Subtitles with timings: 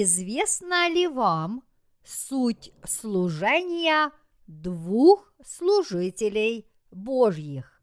[0.00, 1.64] Известна ли вам
[2.04, 4.12] суть служения
[4.46, 7.82] двух служителей Божьих?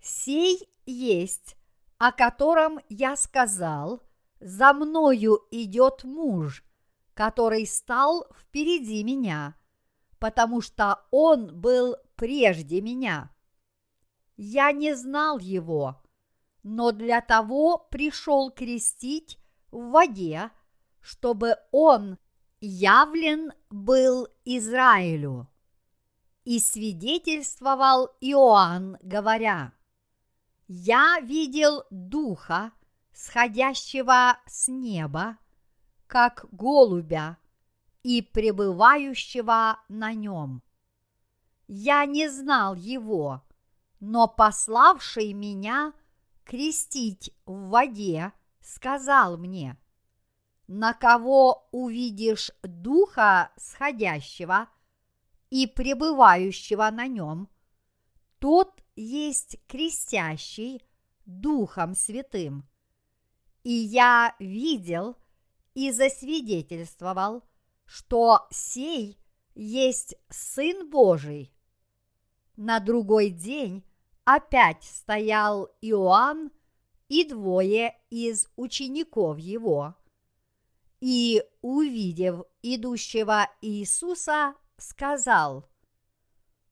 [0.00, 1.56] Сей есть,
[1.98, 4.02] о котором я сказал,
[4.40, 6.64] за мною идет муж,
[7.14, 9.54] который стал впереди меня,
[10.18, 13.30] потому что он был прежде меня.
[14.36, 16.02] Я не знал его,
[16.62, 19.38] но для того пришел крестить
[19.70, 20.50] в воде,
[21.00, 22.18] чтобы он
[22.60, 25.48] явлен был Израилю.
[26.44, 29.72] И свидетельствовал Иоанн, говоря,
[30.66, 32.72] «Я видел Духа,
[33.12, 35.38] сходящего с неба,
[36.06, 37.38] как голубя,
[38.02, 40.62] и пребывающего на нем.
[41.68, 43.42] Я не знал его,
[44.00, 45.92] но пославший меня
[46.44, 49.76] крестить в воде сказал мне,
[50.66, 54.68] на кого увидишь духа сходящего
[55.50, 57.48] и пребывающего на нем,
[58.38, 60.82] тот есть крестящий
[61.26, 62.66] Духом Святым.
[63.62, 65.16] И я видел
[65.74, 67.44] и засвидетельствовал,
[67.84, 69.18] что сей
[69.54, 71.52] есть Сын Божий.
[72.60, 73.84] На другой день
[74.24, 76.50] опять стоял Иоанн
[77.06, 79.94] и двое из учеников его.
[80.98, 85.70] И, увидев идущего Иисуса, сказал,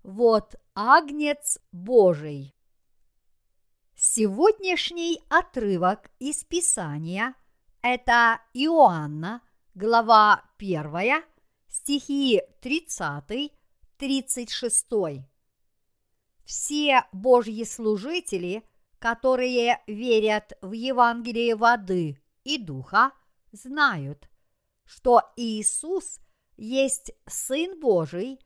[0.02, 2.52] «Вот Агнец Божий».
[3.94, 7.36] Сегодняшний отрывок из Писания–
[7.80, 9.40] это Иоанна,
[9.76, 11.22] глава 1,
[11.68, 15.22] стихи 30-36.
[16.46, 18.62] Все Божьи служители,
[19.00, 23.10] которые верят в Евангелие воды и духа,
[23.50, 24.28] знают,
[24.84, 26.20] что Иисус
[26.56, 28.38] есть Сын Божий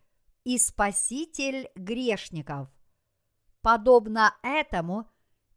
[0.44, 2.68] и Спаситель грешников.
[3.60, 5.06] Подобно этому,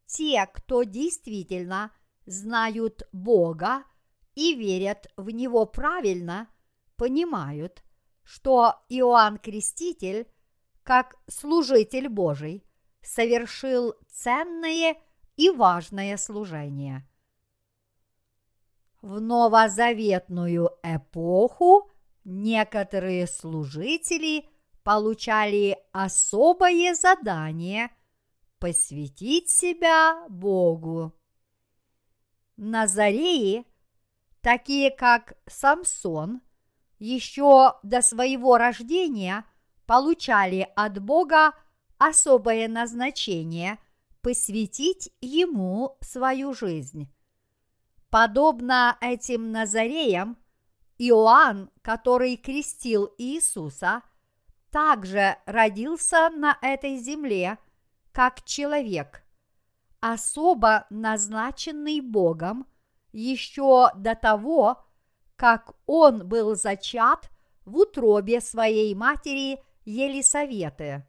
[0.05, 1.93] те, кто действительно
[2.25, 3.85] знают Бога
[4.35, 6.49] и верят в Него правильно,
[6.97, 7.81] понимают,
[8.23, 10.27] что Иоанн Креститель,
[10.83, 12.63] как служитель Божий,
[13.01, 14.95] совершил ценное
[15.35, 17.07] и важное служение.
[19.01, 21.89] В новозаветную эпоху
[22.23, 24.47] некоторые служители
[24.83, 27.89] получали особое задание
[28.59, 31.13] посвятить себя Богу.
[32.55, 33.65] Назареи
[34.41, 36.41] такие как Самсон,
[36.99, 39.45] еще до своего рождения
[39.85, 41.53] получали от Бога
[41.97, 43.79] особое назначение
[44.21, 47.11] посвятить ему свою жизнь.
[48.09, 50.37] Подобно этим Назареям,
[50.97, 54.03] Иоанн, который крестил Иисуса,
[54.71, 57.57] также родился на этой земле
[58.11, 59.23] как человек,
[59.99, 62.67] особо назначенный Богом–
[63.13, 64.83] еще до того,
[65.37, 67.29] как он был зачат
[67.63, 71.05] в утробе своей матери Елисаветы.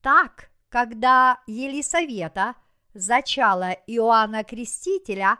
[0.00, 2.54] Так, когда Елисавета
[2.94, 5.38] зачала Иоанна Крестителя,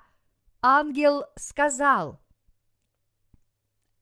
[0.60, 2.20] ангел сказал,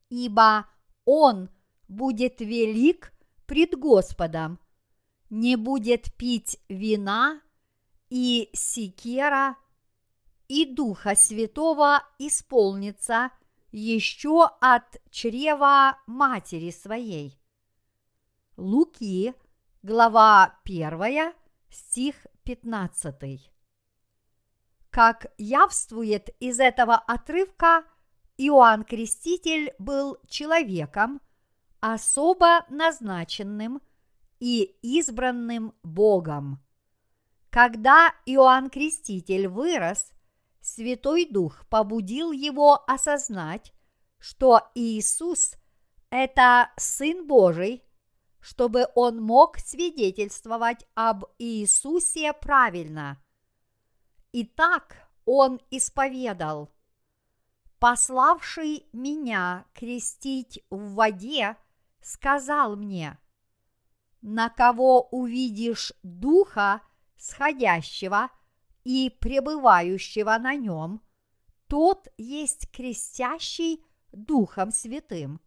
[0.08, 0.66] «Ибо
[1.04, 1.50] он
[1.88, 3.12] будет велик
[3.46, 4.58] пред Господом,
[5.30, 7.40] не будет пить вина
[8.08, 9.56] и секера–
[10.48, 13.30] и Духа Святого исполнится
[13.72, 17.35] еще от чрева матери своей.
[18.56, 19.34] Луки,
[19.82, 21.34] глава 1,
[21.68, 23.52] стих 15.
[24.88, 27.84] Как явствует из этого отрывка,
[28.38, 31.20] Иоанн Креститель был человеком,
[31.80, 33.82] особо назначенным
[34.40, 36.64] и избранным Богом.
[37.50, 40.14] Когда Иоанн Креститель вырос,
[40.62, 43.74] Святой Дух побудил его осознать,
[44.18, 45.56] что Иисус–
[46.10, 47.85] это Сын Божий,
[48.46, 53.20] чтобы он мог свидетельствовать об Иисусе правильно.
[54.30, 56.70] Итак, он исповедал,
[57.80, 61.56] пославший меня крестить в воде,
[62.00, 63.18] сказал мне,
[64.22, 66.82] на кого увидишь Духа,
[67.16, 68.30] сходящего–
[68.86, 71.02] и пребывающего на нем,
[71.66, 75.40] тот есть крестящий Духом Святым.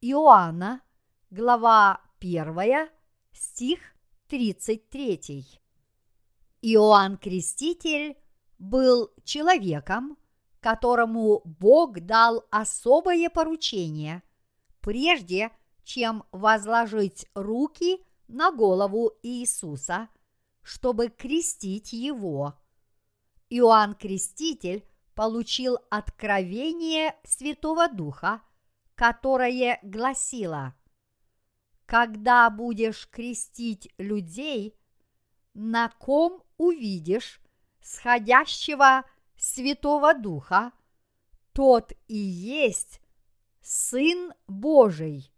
[0.00, 0.80] Иоанна,
[1.30, 2.88] глава 1,
[3.32, 3.78] стих
[4.26, 5.46] 33.
[6.62, 8.16] Иоанн Креститель
[8.58, 10.18] был человеком,
[10.58, 14.24] которому Бог дал особое поручение,
[14.80, 15.52] прежде
[15.84, 20.08] чем возложить руки на голову Иисуса,
[20.62, 22.58] чтобы крестить его.
[23.50, 24.84] Иоанн Креститель
[25.14, 28.42] получил откровение Святого Духа,
[28.96, 30.74] которое гласило
[31.90, 34.78] «Когда будешь крестить людей,
[35.54, 37.40] на ком увидишь
[37.80, 39.02] сходящего
[39.36, 40.70] Святого Духа,
[41.52, 43.00] тот и есть
[43.60, 45.34] Сын Божий.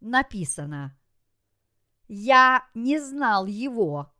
[0.00, 0.94] Написано,
[2.08, 4.12] я не знал его,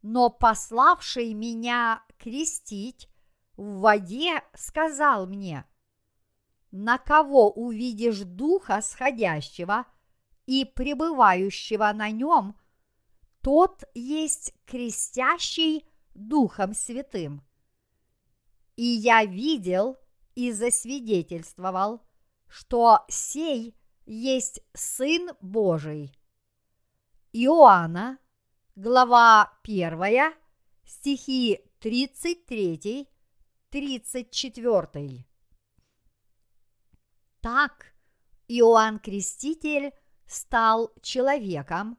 [0.00, 3.10] но пославший меня крестить
[3.58, 5.66] в воде сказал мне,
[6.70, 9.84] на кого увидишь Духа сходящего
[10.48, 12.56] и пребывающего на нем,
[13.42, 15.84] тот есть крестящий
[16.14, 17.44] Духом Святым.
[18.74, 19.98] И я видел
[20.34, 22.00] и засвидетельствовал,
[22.46, 26.18] что сей есть Сын Божий.
[27.34, 28.18] Иоанна,
[28.74, 30.32] глава 1,
[30.86, 33.06] стихи 33,
[33.68, 35.26] 34.
[37.42, 37.92] Так
[38.48, 39.92] Иоанн Креститель
[40.28, 41.98] стал человеком,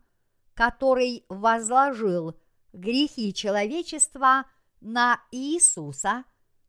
[0.53, 2.39] который возложил
[2.71, 4.45] грехи человечества
[4.79, 6.23] на Иисуса,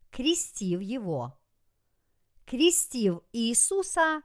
[0.09, 1.37] крестив его.
[2.45, 4.23] Крестив Иисуса,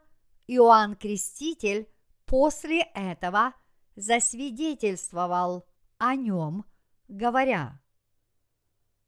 [0.48, 1.88] Иоанн Креститель
[2.24, 3.54] после этого
[3.94, 5.66] засвидетельствовал
[5.98, 6.64] о нем,
[7.08, 7.80] говоря,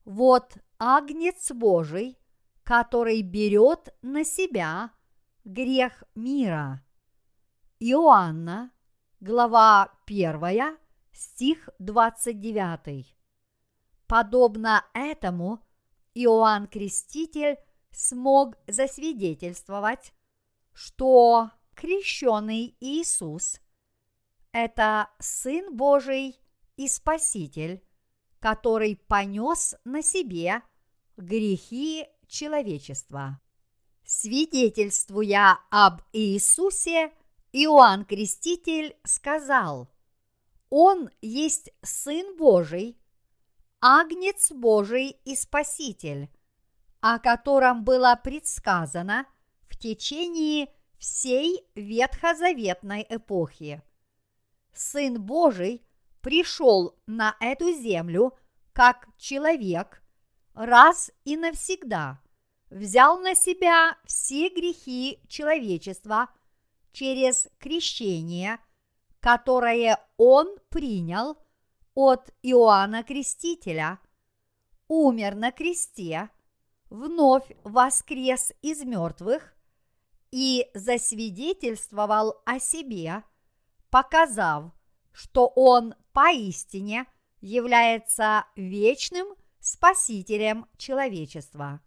[0.05, 2.19] «Вот Агнец Божий,
[2.63, 4.93] который берет на себя
[5.45, 6.85] грех мира».
[7.81, 8.73] Иоанна,
[9.21, 10.77] глава 1,
[11.13, 13.17] стих 29.
[14.09, 15.65] Подобно этому
[16.13, 17.57] Иоанн Креститель
[17.93, 20.13] смог засвидетельствовать,
[20.73, 23.61] что крещенный Иисус–
[24.53, 26.37] это Сын Божий
[26.77, 27.81] и Спаситель,
[28.41, 30.63] который понес на себе
[31.17, 33.41] грехи человечества.
[34.05, 37.13] Свидетельствуя об Иисусе,
[37.53, 39.89] Иоанн Креститель сказал,
[40.71, 42.99] «Он есть Сын Божий,
[43.81, 46.29] Агнец Божий и Спаситель,
[47.01, 49.27] о котором было предсказано
[49.69, 50.69] в течение
[50.99, 53.83] всей ветхозаветной эпохи.
[54.75, 55.85] Сын Божий
[56.21, 58.37] пришел на эту землю
[58.73, 60.03] как человек
[60.55, 62.21] раз и навсегда,
[62.71, 66.29] взял на себя все грехи человечества
[66.93, 68.59] через крещение,
[69.21, 71.37] которое он принял
[71.95, 73.99] от Иоанна Крестителя,
[74.89, 76.31] умер на кресте,
[76.91, 79.55] вновь воскрес из мертвых
[80.31, 83.23] и засвидетельствовал о себе,
[83.91, 84.73] показав,
[85.13, 87.07] что он поистине
[87.41, 91.81] является вечным спасителем человечества.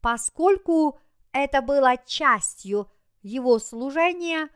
[0.00, 1.00] Поскольку
[1.32, 2.90] это было частью
[3.24, 4.48] его служения,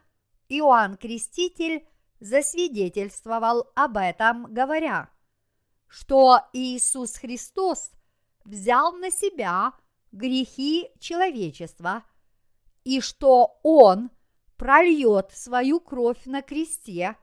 [0.48, 1.84] Иоанн Креститель
[2.20, 5.10] засвидетельствовал об этом, говоря,
[5.88, 7.90] что Иисус Христос
[8.44, 9.72] взял на себя
[10.12, 12.04] грехи человечества
[12.84, 14.10] и что Он
[14.56, 17.16] прольет свою кровь на кресте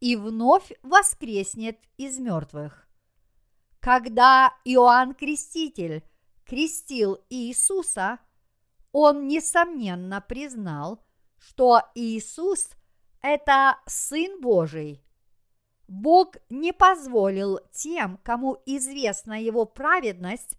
[0.00, 2.88] и вновь воскреснет из мертвых.
[3.80, 6.02] Когда Иоанн Креститель
[6.44, 8.18] крестил Иисуса,
[8.98, 11.00] он, несомненно, признал,
[11.38, 12.70] что Иисус–
[13.22, 15.04] это Сын Божий.
[15.86, 20.58] Бог не позволил тем, кому известна его праведность,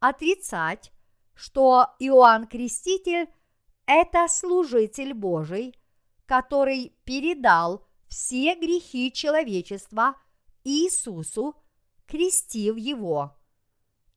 [0.00, 0.90] отрицать,
[1.34, 3.28] что Иоанн Креститель–
[3.86, 5.78] это служитель Божий,
[6.24, 10.16] который передал все грехи человечества
[10.64, 11.54] Иисусу,
[12.06, 13.36] крестив его.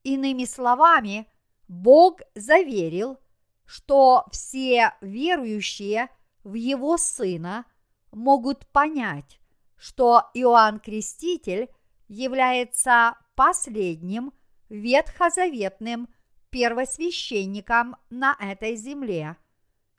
[0.03, 1.29] Иными словами,
[1.67, 3.19] Бог заверил,
[3.69, 6.09] что все верующие
[6.43, 7.65] в Его Сына
[8.11, 9.39] могут понять,
[9.77, 11.69] что Иоанн Креститель
[12.07, 14.33] является последним
[14.69, 16.09] ветхозаветным
[16.49, 19.37] первосвященником на этой земле,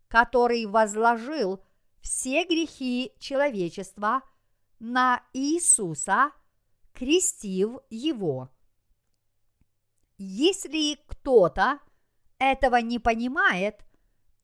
[0.09, 1.63] который возложил
[2.01, 4.23] все грехи человечества
[4.81, 6.33] на Иисуса,
[6.93, 8.49] крестив его.
[10.19, 11.79] Если кто-то
[12.41, 13.85] этого не понимает,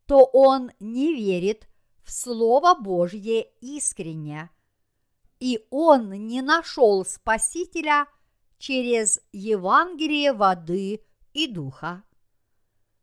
[0.07, 1.67] то он не верит
[2.05, 4.50] в Слово Божье искренне–
[5.41, 8.07] и он не нашел Спасителя
[8.59, 12.03] через Евангелие воды и духа.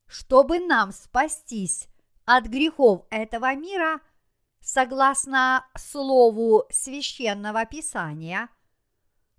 [0.07, 1.87] Чтобы нам спастись
[2.25, 4.01] от грехов этого мира,
[4.59, 8.49] согласно слову священного писания,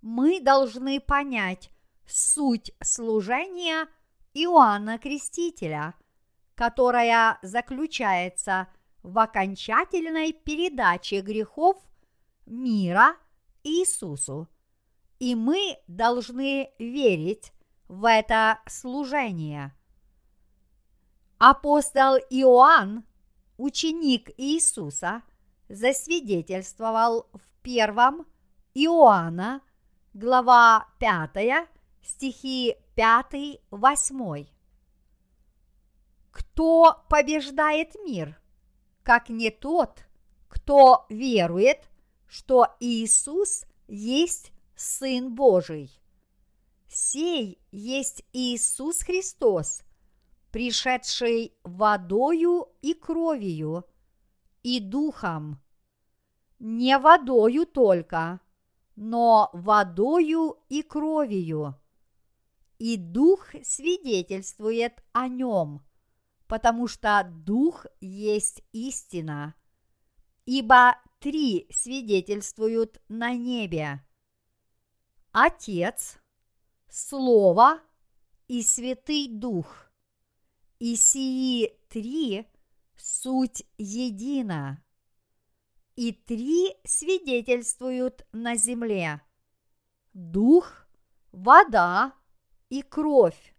[0.00, 1.70] мы должны понять
[2.06, 3.88] суть служения
[4.34, 5.94] Иоанна Крестителя,
[6.54, 8.68] которая заключается
[9.02, 11.76] в окончательной передаче грехов
[12.46, 13.16] мира
[13.62, 14.48] Иисусу.
[15.20, 17.52] И мы должны верить
[17.88, 19.72] в это служение.
[21.38, 23.04] Апостол Иоанн,
[23.56, 25.22] ученик Иисуса,
[25.68, 28.26] засвидетельствовал в первом
[28.74, 29.60] Иоанна,
[30.12, 31.68] глава 5,
[32.02, 34.48] стихи 5-8.
[36.30, 38.40] Кто побеждает мир,
[39.02, 40.04] как не тот,
[40.48, 41.88] кто верует,
[42.26, 45.90] что Иисус есть Сын Божий?
[46.88, 49.82] Сей есть Иисус Христос,
[50.50, 53.84] пришедший водою и кровью,
[54.62, 55.60] и духом,
[56.60, 58.40] не водою только,
[58.96, 61.74] но водою и кровью.
[62.78, 65.84] И дух свидетельствует о нем,
[66.46, 69.54] потому что дух есть истина.
[70.44, 74.04] Ибо три свидетельствуют на небе.
[75.32, 76.18] Отец,
[76.88, 77.80] Слово
[78.48, 79.90] и Святый Дух.
[80.78, 82.46] И сии три
[82.96, 84.84] суть едина.
[85.96, 89.22] И три свидетельствуют на земле.
[90.12, 90.86] Дух,
[91.32, 92.14] вода
[92.74, 93.54] и кровь.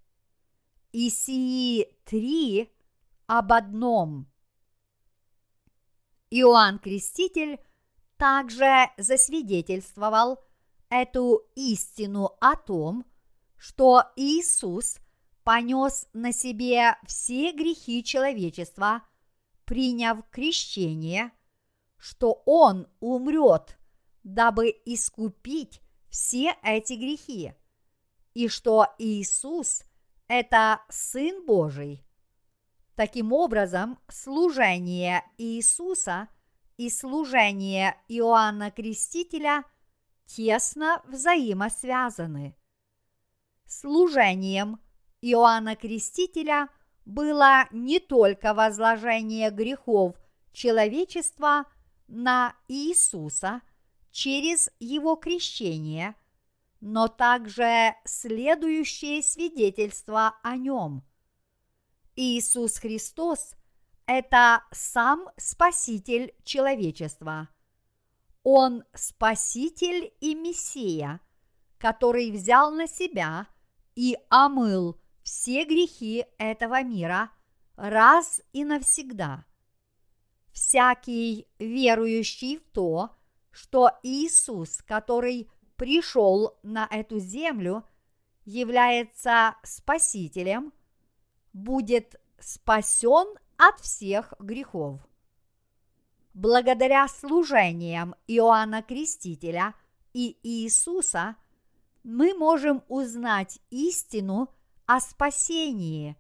[0.92, 2.70] И сии три
[3.28, 4.28] об одном.
[6.30, 7.60] Иоанн Креститель
[8.18, 10.40] также засвидетельствовал
[10.90, 13.06] эту истину о том,
[13.58, 14.98] что Иисус
[15.46, 19.02] понес на себе все грехи человечества,
[19.64, 21.32] приняв крещение,
[21.98, 23.78] что Он умрет,
[24.24, 27.54] дабы искупить все эти грехи,
[28.36, 29.84] и что Иисус–
[30.28, 32.06] это Сын Божий.
[32.96, 36.28] Таким образом, служение Иисуса
[36.78, 39.64] и служение Иоанна Крестителя
[40.26, 42.56] тесно взаимосвязаны.
[43.66, 44.80] Служением
[45.22, 46.70] Иоанна Крестителя
[47.06, 50.16] было не только возложение грехов
[50.52, 51.66] человечества
[52.08, 53.62] на Иисуса
[54.12, 56.16] через его крещение,
[56.86, 61.04] но также следующее свидетельство о нем.
[62.16, 63.56] Иисус Христос–
[64.06, 67.50] это сам Спаситель человечества.
[68.44, 71.22] Он Спаситель и Мессия,
[71.80, 73.48] который взял на себя
[73.96, 77.32] и омыл все грехи этого мира
[77.78, 79.44] раз и навсегда.
[80.52, 83.16] Всякий верующий в то,
[83.50, 87.84] что Иисус, который пришел на эту землю,
[88.46, 90.74] является Спасителем,
[91.54, 95.00] будет спасен от всех грехов.
[96.34, 99.74] Благодаря служениям Иоанна Крестителя
[100.14, 101.38] и Иисуса
[102.04, 104.50] мы можем узнать истину
[104.86, 106.18] о спасении,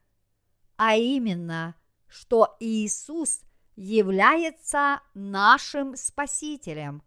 [0.77, 1.75] а именно,
[2.07, 3.41] что Иисус
[3.75, 7.03] является нашим Спасителем.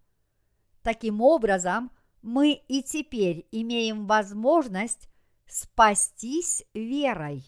[0.83, 1.91] Таким образом,
[2.23, 5.09] мы и теперь имеем возможность
[5.47, 7.45] спастись верой.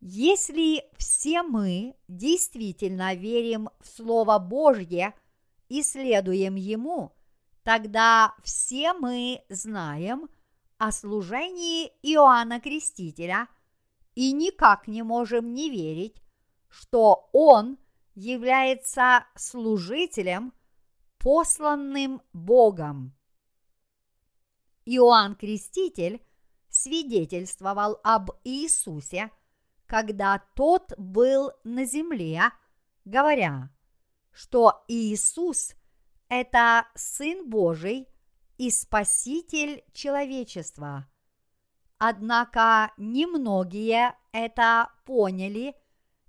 [0.00, 5.14] Если все мы действительно верим в Слово Божье
[5.68, 7.12] и следуем Ему,
[7.64, 10.28] тогда все мы знаем–
[10.78, 13.48] о служении Иоанна Крестителя
[14.14, 16.22] и никак не можем не верить,
[16.68, 17.78] что он
[18.14, 20.52] является служителем,
[21.18, 23.14] посланным Богом.
[24.84, 26.22] Иоанн Креститель
[26.68, 29.30] свидетельствовал об Иисусе,
[29.86, 32.50] когда тот был на земле,
[33.04, 33.70] говоря,
[34.30, 35.74] что Иисус–
[36.28, 38.08] это Сын Божий–
[38.58, 41.08] и Спаситель человечества.
[41.96, 45.74] Однако немногие это поняли,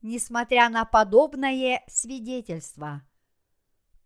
[0.02, 3.02] несмотря на подобное свидетельство.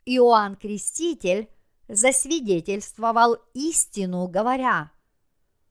[0.06, 1.50] Иоанн Креститель
[1.88, 4.92] засвидетельствовал истину, говоря,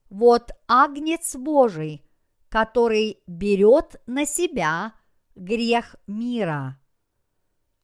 [0.09, 2.05] «Вот Агнец Божий,
[2.49, 4.93] который берет на себя
[5.35, 6.79] грех мира».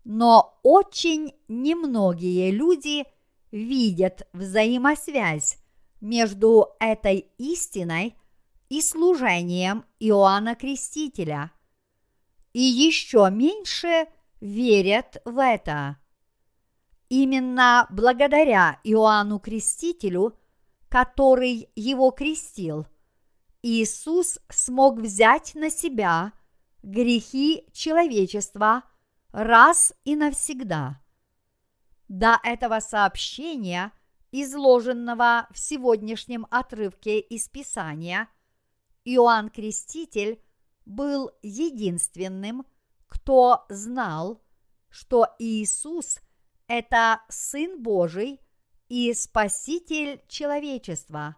[0.03, 3.05] Но очень немногие люди
[3.51, 5.57] видят взаимосвязь
[6.01, 8.15] между этой истиной
[8.69, 11.51] и служением Иоанна Крестителя.
[12.53, 14.07] И еще меньше
[14.39, 15.97] верят в это.
[17.09, 20.37] Именно благодаря Иоанну Крестителю,
[20.89, 22.85] который его крестил,
[23.63, 26.33] Иисус смог взять на себя
[26.83, 28.83] грехи человечества
[29.31, 31.01] раз и навсегда.
[32.07, 33.91] До этого сообщения,
[34.31, 38.29] изложенного в сегодняшнем отрывке из Писания,
[39.03, 40.41] Иоанн Креститель
[40.85, 42.65] был единственным,
[43.07, 44.43] кто знал,
[44.89, 46.19] что Иисус–
[46.69, 48.39] это Сын Божий
[48.89, 51.35] и Спаситель человечества,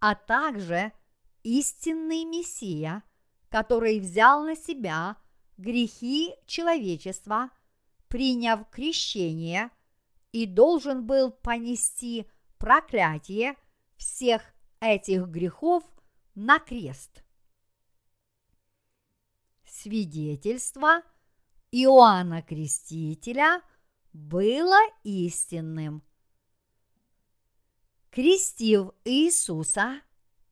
[0.00, 0.92] а также
[1.42, 3.02] истинный Мессия,
[3.50, 5.16] который взял на себя
[5.58, 7.50] грехи человечества,
[8.08, 9.70] приняв крещение
[10.32, 12.26] и должен был понести
[12.56, 13.54] проклятие
[13.98, 14.42] всех
[14.80, 15.84] этих грехов
[16.34, 17.22] на крест.
[19.66, 21.02] Свидетельство
[21.70, 23.62] Иоанна Крестителя
[24.12, 26.02] было истинным.
[28.10, 30.00] Крестив Иисуса,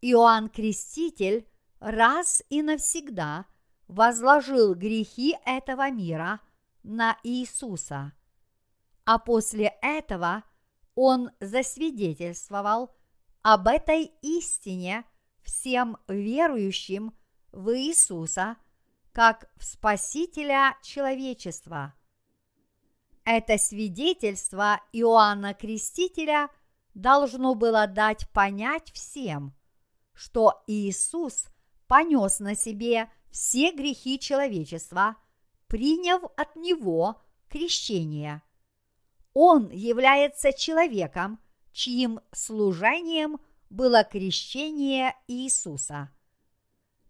[0.01, 1.49] Иоанн Креститель
[1.81, 3.47] раз и навсегда
[3.89, 6.41] возложил грехи этого мира
[6.83, 8.13] на Иисуса,
[9.05, 10.45] а после этого
[10.95, 12.95] он засвидетельствовал
[13.43, 15.05] об этой истине
[15.43, 17.15] всем верующим
[17.53, 18.57] в Иисуса
[19.13, 21.95] как в Спасителя человечества.
[23.27, 26.49] Это свидетельство Иоанна Крестителя
[26.95, 29.53] должно было дать понять всем,
[30.15, 31.49] что Иисус
[31.89, 35.17] понес на себе все грехи человечества,
[35.67, 38.43] приняв от него крещение.
[39.35, 41.41] Он является человеком,
[41.73, 46.11] чьим служением было крещение Иисуса.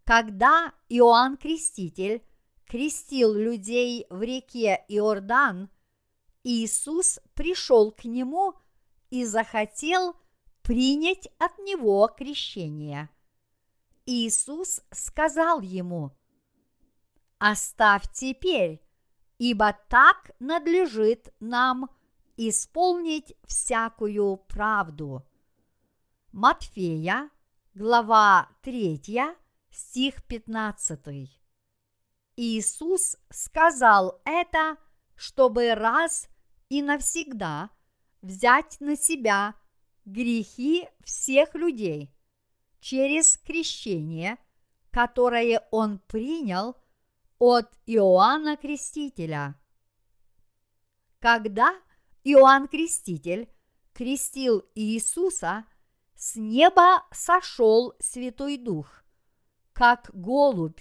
[0.04, 2.24] Когда Иоанн Креститель
[2.64, 5.68] крестил людей в реке Иордан,
[6.48, 8.54] Иисус пришел к нему
[9.10, 10.14] и захотел
[10.62, 13.10] принять от него крещение.
[14.04, 16.16] Иисус сказал ему,
[17.38, 18.80] «Оставь теперь,
[19.38, 21.90] ибо так надлежит нам
[22.36, 25.26] исполнить всякую правду».
[26.30, 27.28] Матфея,
[27.74, 29.00] глава 3,
[29.70, 31.28] стих 15.
[32.36, 34.76] Иисус сказал это,
[35.16, 36.28] чтобы раз
[36.68, 37.70] и навсегда
[38.22, 39.54] взять на себя
[40.04, 42.12] грехи всех людей
[42.80, 44.38] через крещение,
[44.90, 46.76] которое он принял
[47.38, 49.60] от Иоанна Крестителя.
[51.18, 51.74] Когда
[52.24, 53.50] Иоанн Креститель
[53.92, 55.64] крестил Иисуса,
[56.14, 59.04] с неба сошел Святой Дух,
[59.72, 60.80] как голубь,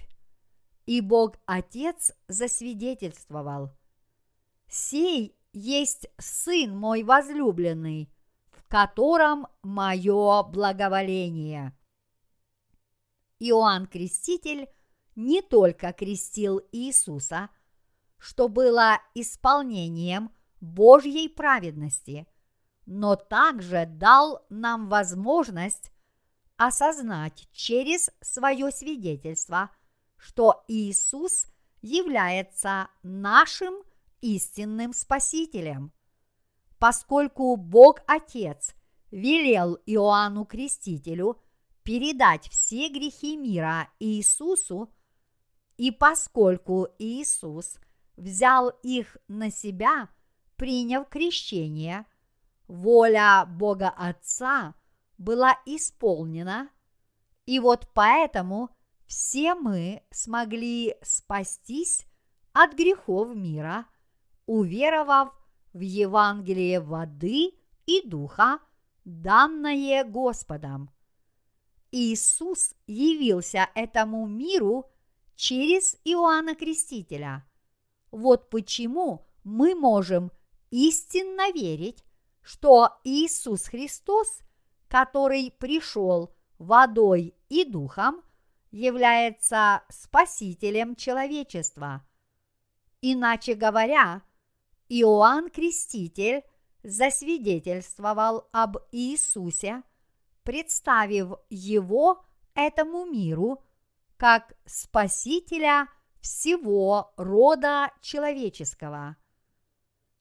[0.86, 3.76] и Бог Отец засвидетельствовал.
[4.68, 8.12] Сей есть Сын мой возлюбленный,
[8.52, 11.74] в котором мое благоволение.
[13.40, 14.68] Иоанн Креститель
[15.16, 17.50] не только крестил Иисуса,
[18.18, 22.28] что было исполнением Божьей праведности,
[22.86, 25.92] но также дал нам возможность
[26.58, 29.70] осознать через свое свидетельство,
[30.18, 31.48] что Иисус
[31.82, 33.76] является нашим
[34.26, 35.94] истинным Спасителем.
[36.80, 38.74] Поскольку Бог Отец
[39.12, 41.42] велел Иоанну Крестителю
[41.84, 44.92] передать все грехи мира Иисусу,
[45.78, 47.78] и поскольку Иисус
[48.18, 50.10] взял их на себя,
[50.56, 52.06] приняв крещение,
[52.68, 54.74] воля Бога Отца
[55.20, 56.70] была исполнена,
[57.46, 58.70] и вот поэтому
[59.06, 62.08] все мы смогли спастись
[62.54, 63.86] от грехов мира,
[64.46, 65.34] уверовав
[65.74, 67.54] в Евангелие воды
[67.86, 68.60] и духа,
[69.04, 70.90] данное Господом.
[71.92, 74.86] Иисус явился этому миру
[75.36, 77.46] через Иоанна Крестителя.
[78.12, 80.32] Вот почему мы можем
[80.72, 82.04] истинно верить,
[82.42, 84.40] что Иисус Христос,
[84.88, 88.22] который пришел водой и духом,
[88.72, 92.06] является Спасителем человечества.
[93.02, 94.22] Иначе говоря,
[94.90, 96.44] Иоанн Креститель
[96.84, 99.84] засвидетельствовал об Иисусе–
[100.46, 103.62] представив его этому миру
[104.16, 105.90] как спасителя
[106.22, 109.18] всего рода человеческого.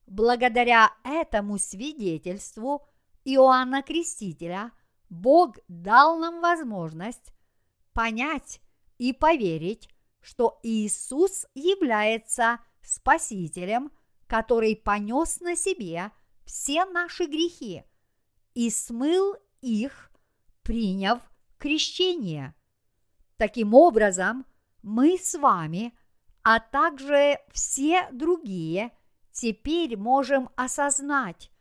[0.07, 2.87] Благодаря этому свидетельству
[3.25, 4.73] Иоанна Крестителя
[5.09, 7.33] Бог дал нам возможность
[7.93, 8.61] понять
[8.99, 9.89] и поверить,
[10.21, 13.93] что Иисус является Спасителем,
[14.35, 16.11] который понес на себе
[16.45, 17.85] все наши грехи
[18.55, 20.11] и смыл их,
[20.65, 21.21] приняв
[21.57, 22.57] крещение.
[23.37, 24.45] Таким образом,
[24.83, 25.97] мы с вами,
[26.43, 28.91] а также все другие,
[29.31, 31.53] теперь можем осознать,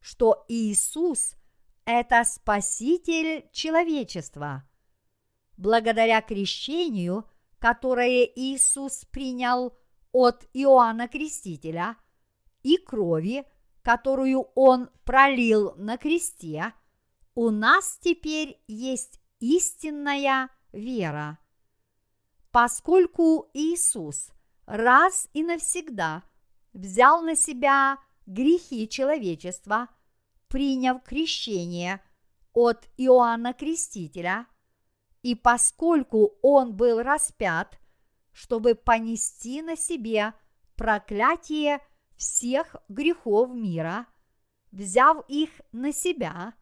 [0.00, 1.34] что Иисус–
[1.84, 4.66] это Спаситель человечества.
[5.58, 9.76] Благодаря крещению, которое Иисус принял
[10.12, 11.98] от Иоанна Крестителя,
[12.62, 13.46] и крови,
[13.82, 16.72] которую Он пролил на кресте,
[17.34, 21.38] у нас теперь есть истинная вера.
[22.50, 24.30] Поскольку Иисус
[24.66, 26.22] раз и навсегда
[26.72, 29.88] взял на себя грехи человечества,
[30.48, 32.02] приняв крещение
[32.52, 34.46] от Иоанна Крестителя,
[35.22, 37.78] и поскольку он был распят,
[38.32, 40.34] чтобы понести на себе
[40.76, 41.80] проклятие
[42.22, 44.06] всех грехов мира,
[44.70, 46.54] взяв их на себя,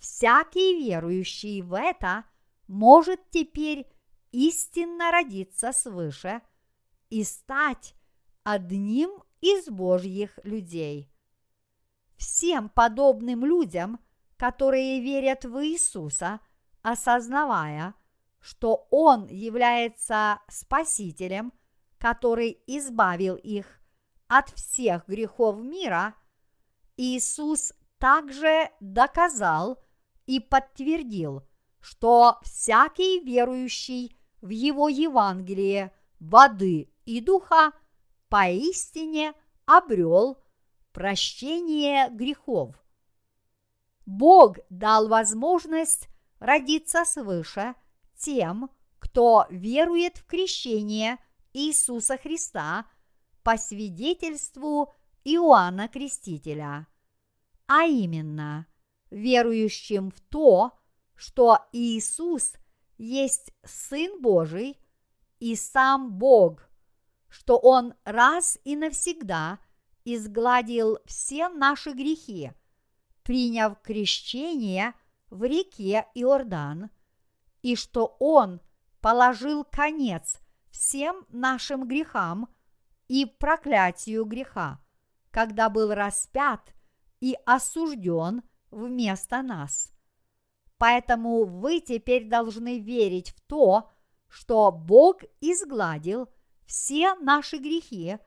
[0.00, 2.24] всякий верующий в это
[2.66, 3.86] может теперь
[4.32, 6.42] истинно родиться свыше
[7.10, 7.94] и стать
[8.42, 11.08] одним из Божьих людей.
[12.16, 14.00] Всем подобным людям,
[14.36, 16.40] которые верят в Иисуса,
[16.82, 17.94] осознавая,
[18.40, 21.52] что Он является Спасителем,
[21.98, 23.77] который избавил их
[24.28, 26.14] от всех грехов мира,
[26.96, 29.82] Иисус также доказал
[30.26, 31.42] и подтвердил,
[31.80, 37.72] что всякий верующий в Его Евангелие воды и духа
[38.28, 39.32] поистине
[39.64, 40.42] обрел
[40.92, 42.76] прощение грехов.
[44.04, 47.74] Бог дал возможность родиться свыше
[48.16, 51.18] тем, кто верует в крещение
[51.52, 52.86] Иисуса Христа
[53.48, 56.86] по свидетельству Иоанна Крестителя,
[57.66, 58.66] а именно
[59.08, 60.78] верующим в то,
[61.14, 62.52] что Иисус
[62.98, 64.78] есть Сын Божий
[65.38, 66.68] и сам Бог,
[67.30, 69.60] что Он раз и навсегда
[70.04, 72.52] изгладил все наши грехи,
[73.22, 74.92] приняв крещение
[75.30, 76.90] в реке Иордан,
[77.62, 78.60] и что Он
[79.00, 80.38] положил конец
[80.70, 82.46] всем нашим грехам
[83.08, 84.80] и проклятию греха,
[85.30, 86.74] когда был распят
[87.20, 89.92] и осужден вместо нас.
[90.76, 93.90] Поэтому вы теперь должны верить в то,
[94.28, 96.28] что Бог изгладил
[96.66, 98.18] все наши грехи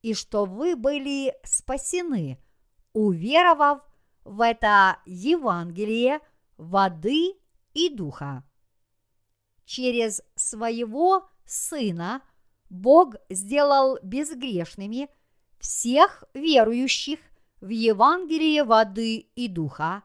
[0.00, 2.42] и что вы были спасены,
[2.92, 3.82] уверовав
[4.24, 6.20] в это Евангелие
[6.56, 7.34] воды
[7.74, 8.44] и духа.
[9.64, 12.22] Через своего Сына
[12.70, 15.08] Бог сделал безгрешными
[15.58, 17.18] всех верующих
[17.60, 20.02] в Евангелие воды и духа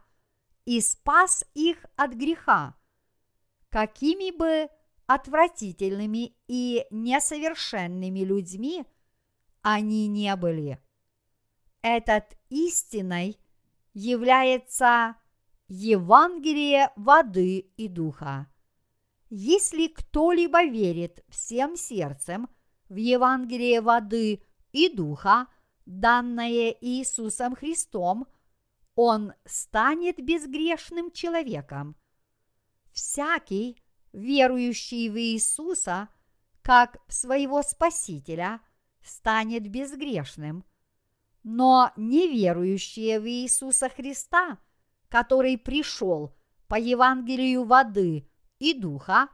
[0.65, 2.75] и спас их от греха,
[3.69, 4.67] какими бы
[5.05, 8.83] отвратительными и несовершенными людьми
[9.61, 10.79] они не были.
[11.83, 13.37] Этот истиной
[13.93, 15.15] является
[15.67, 18.47] Евангелие воды и духа.
[19.29, 22.49] Если кто-либо верит всем сердцем
[22.95, 25.47] в Евангелие воды и духа,
[25.85, 28.25] данное Иисусом Христом,
[28.95, 31.97] он станет безгрешным человеком.
[32.93, 36.07] Всякий, верующий в Иисуса
[36.61, 38.61] как в своего Спасителя,
[39.03, 40.63] станет безгрешным.
[41.43, 44.57] Но неверующие в Иисуса Христа,
[45.09, 46.33] который пришел
[46.69, 48.27] по Евангелию воды
[48.59, 49.27] и духа,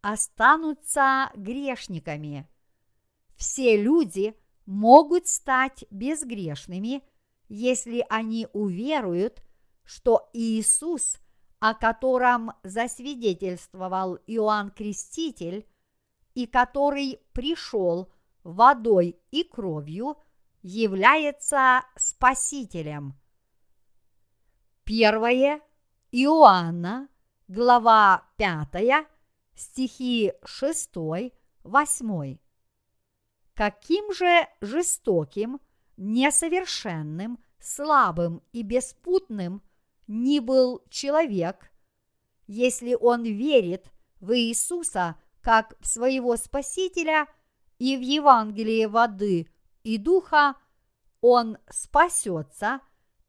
[0.00, 2.48] останутся грешниками.
[3.42, 7.02] Все люди могут стать безгрешными,
[7.48, 9.42] если они уверуют,
[9.82, 11.16] что Иисус
[11.58, 15.66] о котором засвидетельствовал Иоанн Креститель
[16.34, 18.12] и который пришел
[18.44, 20.18] водой и кровью,
[20.62, 23.18] является Спасителем.
[24.84, 25.60] Первое
[26.12, 27.08] Иоанна,
[27.48, 29.04] глава 5,
[29.56, 30.90] стихи 6,
[31.64, 32.41] 8.
[33.54, 35.60] Каким же жестоким,
[35.96, 39.62] несовершенным, слабым и беспутным–
[40.12, 41.72] ни был человек,
[42.46, 47.26] если он верит в Иисуса как в своего Спасителя
[47.78, 49.48] и в Евангелие воды
[49.82, 50.56] и духа,
[51.20, 52.80] он спасется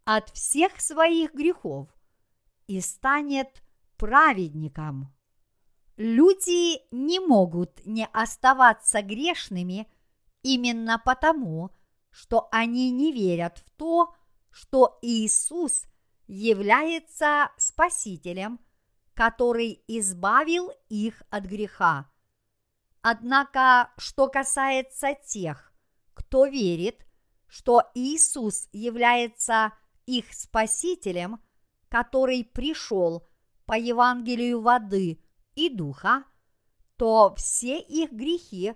[0.04, 1.88] от всех своих грехов
[2.68, 3.64] и станет
[3.98, 5.14] праведником.
[5.96, 9.88] Люди не могут не оставаться грешными
[10.44, 11.72] именно потому,
[12.12, 14.16] что они не верят в то,
[14.52, 15.86] что Иисус
[16.28, 18.60] является Спасителем,
[19.14, 22.10] который избавил их от греха.
[23.02, 25.74] Однако, что касается тех,
[26.14, 27.06] кто верит,
[27.48, 29.74] что Иисус является
[30.06, 31.42] их Спасителем,
[31.90, 33.28] который пришел
[33.66, 35.22] по Евангелию воды
[35.56, 36.24] и духа,
[36.98, 38.74] то все их грехи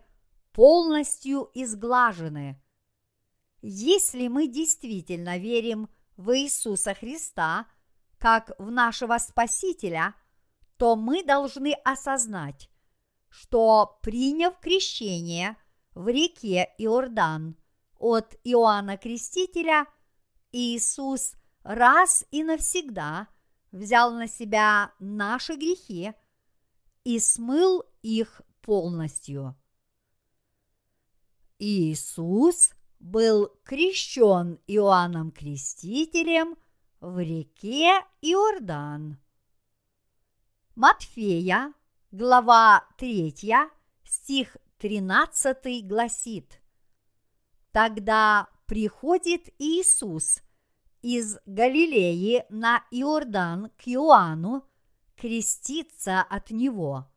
[0.58, 2.60] полностью изглажены.
[3.62, 7.68] Если мы действительно верим в Иисуса Христа
[8.18, 10.16] как в нашего Спасителя,
[10.78, 12.72] то мы должны осознать,
[13.30, 15.58] что приняв крещение
[15.94, 17.56] в реке Иордан
[18.00, 19.86] от Иоанна Крестителя,
[20.52, 23.28] Иисус раз и навсегда
[23.72, 26.14] взял на себя наши грехи–
[27.08, 29.56] и смыл их полностью.
[31.60, 36.56] Иисус был крещен Иоанном Крестителем
[37.00, 39.18] в реке Иордан.
[40.76, 41.74] Матфея,
[42.12, 43.34] глава 3,
[44.04, 46.62] стих 13 гласит
[47.72, 50.44] Тогда приходит Иисус
[51.02, 54.64] из Галилеи на Иордан к Иоанну
[55.16, 57.08] креститься от него.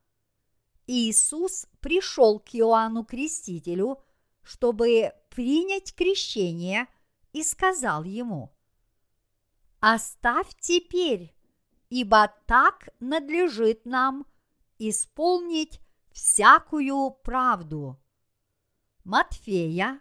[0.86, 4.02] Иисус пришел к Иоанну Крестителю,
[4.50, 6.88] чтобы принять крещение,
[7.32, 8.52] и сказал ему,
[9.78, 11.32] «Оставь теперь,
[11.88, 14.26] ибо так надлежит нам
[14.80, 17.96] исполнить всякую правду».
[19.04, 20.00] Матфея,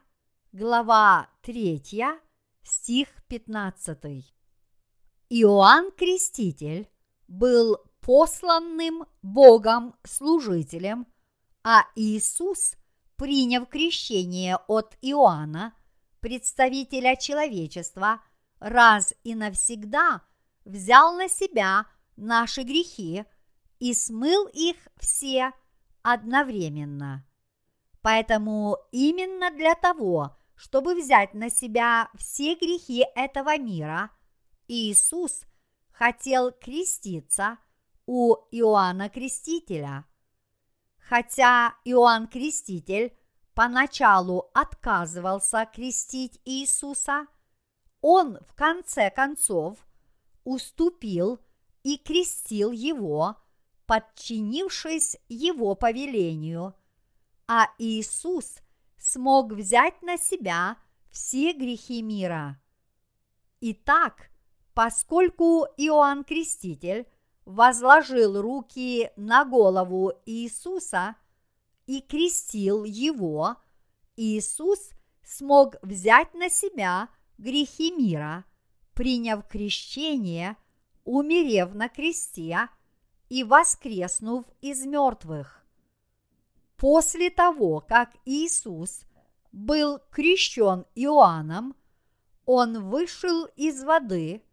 [0.52, 1.84] глава 3,
[2.64, 4.34] стих 15.
[5.30, 6.90] Иоанн Креститель
[7.28, 11.06] был посланным Богом служителем,
[11.64, 12.79] а Иисус,
[13.20, 15.74] приняв крещение от Иоанна,
[16.22, 18.22] представителя человечества,
[18.60, 20.22] раз и навсегда
[20.66, 23.26] взял на себя наши грехи
[23.80, 25.52] и смыл их все
[26.02, 27.24] одновременно.
[28.02, 34.10] Поэтому именно для того, чтобы взять на себя все грехи этого мира,
[34.68, 35.44] Иисус
[35.92, 37.58] хотел креститься–
[38.12, 40.04] у Иоанна Крестителя.
[41.10, 43.18] Хотя Иоанн Креститель
[43.56, 47.26] поначалу отказывался крестить Иисуса,
[48.00, 49.88] он в конце концов
[50.44, 51.40] уступил
[51.82, 53.38] и крестил его,
[53.88, 56.76] подчинившись его повелению,
[57.48, 58.60] а Иисус
[59.00, 60.78] смог взять на себя
[61.10, 62.62] все грехи мира.
[63.62, 64.30] Итак,
[64.76, 67.08] поскольку Иоанн Креститель
[67.50, 71.16] возложил руки на голову Иисуса
[71.88, 73.56] и крестил его,
[74.16, 74.92] Иисус
[75.24, 77.10] смог взять на себя
[77.40, 78.46] грехи мира,
[78.94, 80.58] приняв крещение,
[81.06, 82.70] умерев на кресте
[83.30, 85.66] и воскреснув из мертвых.
[86.78, 89.02] После того, как Иисус
[89.52, 91.76] был крещен Иоанном,
[92.46, 94.44] он вышел из воды,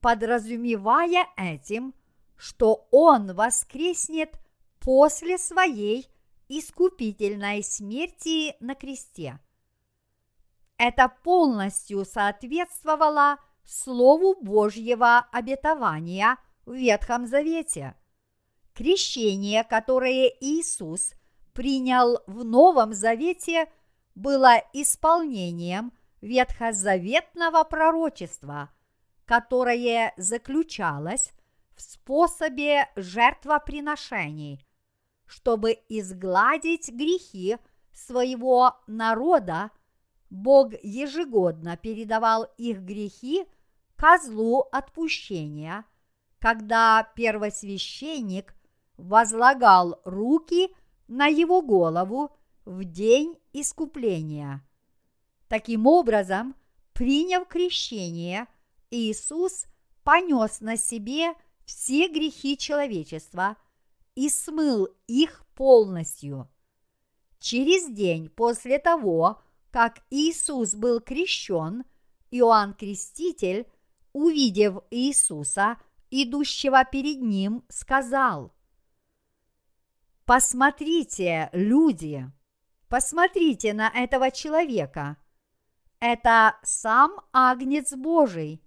[0.00, 1.94] подразумевая этим–
[2.42, 4.34] что Он воскреснет
[4.80, 6.10] после своей
[6.48, 9.38] искупительной смерти на кресте.
[10.76, 17.94] Это полностью соответствовало Слову Божьего обетования в Ветхом Завете.
[18.74, 21.12] Крещение, которое Иисус
[21.52, 23.70] принял в Новом Завете,
[24.16, 28.68] было исполнением ветхозаветного пророчества,
[29.26, 31.32] которое заключалось
[31.76, 34.64] в способе жертвоприношений,
[35.26, 37.56] чтобы изгладить грехи
[37.92, 39.70] своего народа,
[40.30, 43.44] Бог ежегодно передавал их грехи
[43.96, 45.84] козлу отпущения,
[46.38, 48.54] когда первосвященник
[48.96, 50.74] возлагал руки
[51.06, 54.66] на его голову в день искупления.
[55.48, 56.54] Таким образом,
[56.94, 58.46] приняв крещение,
[58.90, 59.66] Иисус
[60.02, 63.56] понес на себе– все грехи человечества
[64.14, 66.48] и смыл их полностью.
[67.38, 71.84] Через день после того, как Иисус был крещен,
[72.30, 73.66] Иоанн Креститель,
[74.12, 75.76] увидев Иисуса,
[76.10, 78.54] идущего перед ним, сказал,
[80.24, 82.30] «Посмотрите, люди,
[82.88, 85.16] посмотрите на этого человека.
[85.98, 88.61] это сам Агнец Божий.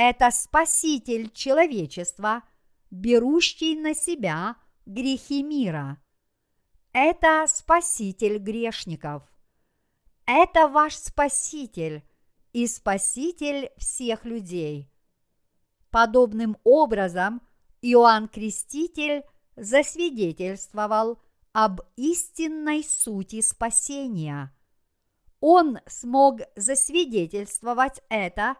[0.00, 2.44] Это Спаситель человечества,
[2.88, 4.54] берущий на себя
[4.86, 6.00] грехи мира.
[6.92, 9.24] Это Спаситель грешников.
[10.24, 12.04] Это ваш Спаситель
[12.52, 14.88] и Спаситель всех людей.
[15.90, 17.42] Подобным образом
[17.82, 19.24] Иоанн Креститель
[19.56, 21.20] засвидетельствовал
[21.52, 24.54] об истинной сути спасения.
[25.40, 28.54] Он смог засвидетельствовать это,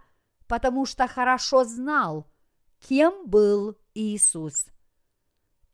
[0.49, 2.27] потому что хорошо знал,
[2.81, 4.67] кем был Иисус.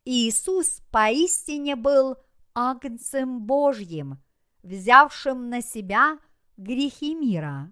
[0.03, 2.17] Иисус поистине был
[2.53, 4.21] Агнцем Божьим,
[4.61, 6.19] взявшим на себя
[6.57, 7.71] грехи мира.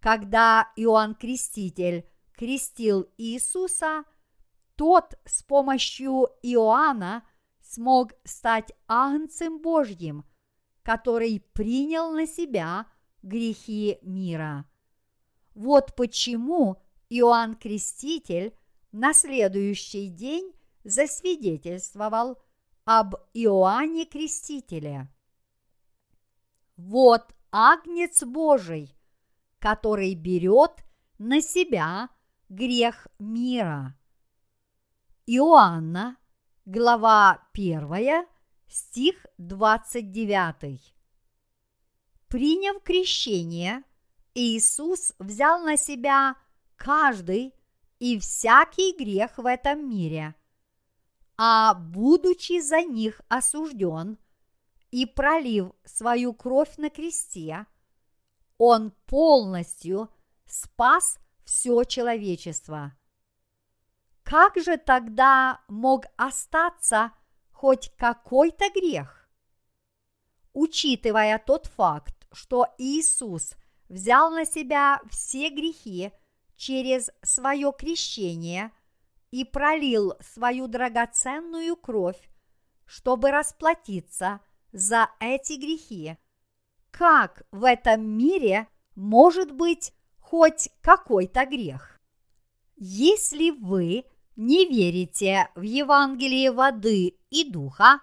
[0.00, 4.04] Когда Иоанн Креститель крестил Иисуса,
[4.76, 7.26] тот с помощью Иоанна
[7.60, 10.24] смог стать Агнцем Божьим,
[10.82, 12.86] который принял на себя
[13.22, 14.67] грехи мира.
[15.58, 18.56] Вот почему Иоанн Креститель
[18.92, 20.52] на следующий день
[20.84, 22.38] засвидетельствовал
[22.84, 25.12] об Иоанне Крестителе.
[26.76, 28.96] Вот Агнец Божий,
[29.58, 30.84] который берет
[31.18, 32.08] на себя
[32.48, 33.98] грех мира.
[35.26, 36.18] Иоанна,
[36.66, 38.28] глава 1,
[38.68, 40.94] стих 29.
[42.28, 43.82] Приняв крещение,
[44.34, 46.36] Иисус взял на себя
[46.76, 47.54] каждый
[47.98, 50.34] и всякий грех в этом мире,
[51.36, 54.18] а будучи за них осужден
[54.90, 57.66] и пролив свою кровь на кресте,
[58.56, 60.08] Он полностью
[60.46, 62.92] спас все человечество.
[64.22, 67.12] Как же тогда мог остаться
[67.50, 69.28] хоть какой-то грех?
[70.52, 73.54] Учитывая тот факт, что Иисус
[73.88, 76.12] взял на себя все грехи
[76.56, 78.72] через свое крещение
[79.30, 82.28] и пролил свою драгоценную кровь,
[82.86, 84.40] чтобы расплатиться
[84.72, 86.16] за эти грехи.
[86.90, 91.98] Как в этом мире может быть хоть какой-то грех?
[92.76, 94.04] Если вы
[94.36, 98.00] не верите в Евангелие воды и духа,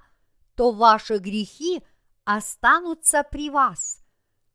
[0.55, 1.81] то ваши грехи
[2.23, 4.04] останутся при вас.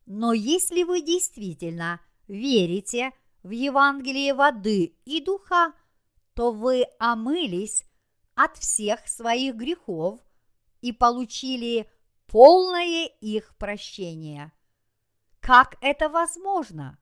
[0.06, 5.72] Но если вы действительно верите в Евангелие воды и духа,
[6.34, 7.84] то вы омылись
[8.34, 10.20] от всех своих грехов
[10.80, 11.90] и получили
[12.26, 14.52] полное их прощение.
[15.40, 16.98] Как это возможно?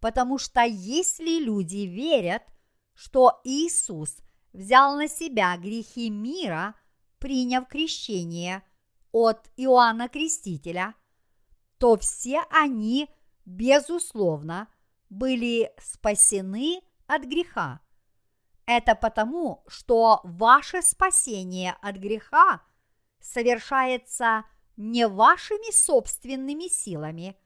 [0.00, 2.42] Потому что если люди верят,
[2.94, 4.16] что Иисус
[4.52, 6.74] взял на себя грехи мира,
[7.18, 8.62] приняв крещение
[9.12, 10.94] от Иоанна Крестителя,
[11.78, 13.08] то все они,
[13.44, 14.68] безусловно,
[15.08, 17.80] были спасены от греха.
[18.66, 22.62] Это потому, что ваше спасение от греха
[23.20, 24.44] совершается
[24.76, 27.36] не вашими собственными силами,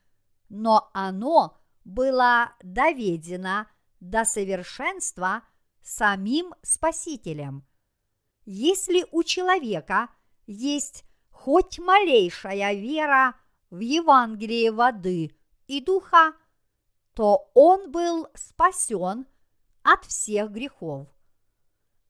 [0.49, 3.67] но оно было доведено
[4.01, 5.43] до совершенства
[5.81, 7.65] самим Спасителем.
[8.45, 10.09] Если у человека
[10.47, 13.35] есть хоть малейшая вера
[13.73, 15.35] в Евангелие воды
[15.67, 16.35] и духа,
[17.15, 19.27] то он был спасен
[19.83, 21.09] от всех грехов.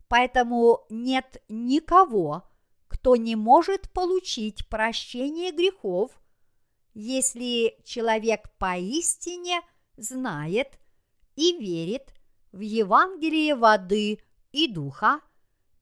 [0.09, 2.43] Поэтому нет никого,
[2.89, 6.11] кто не может получить прощение грехов,
[6.95, 9.61] если человек поистине
[9.97, 10.81] знает
[11.37, 12.13] и верит
[12.51, 14.21] в Евангелие воды
[14.51, 15.21] и духа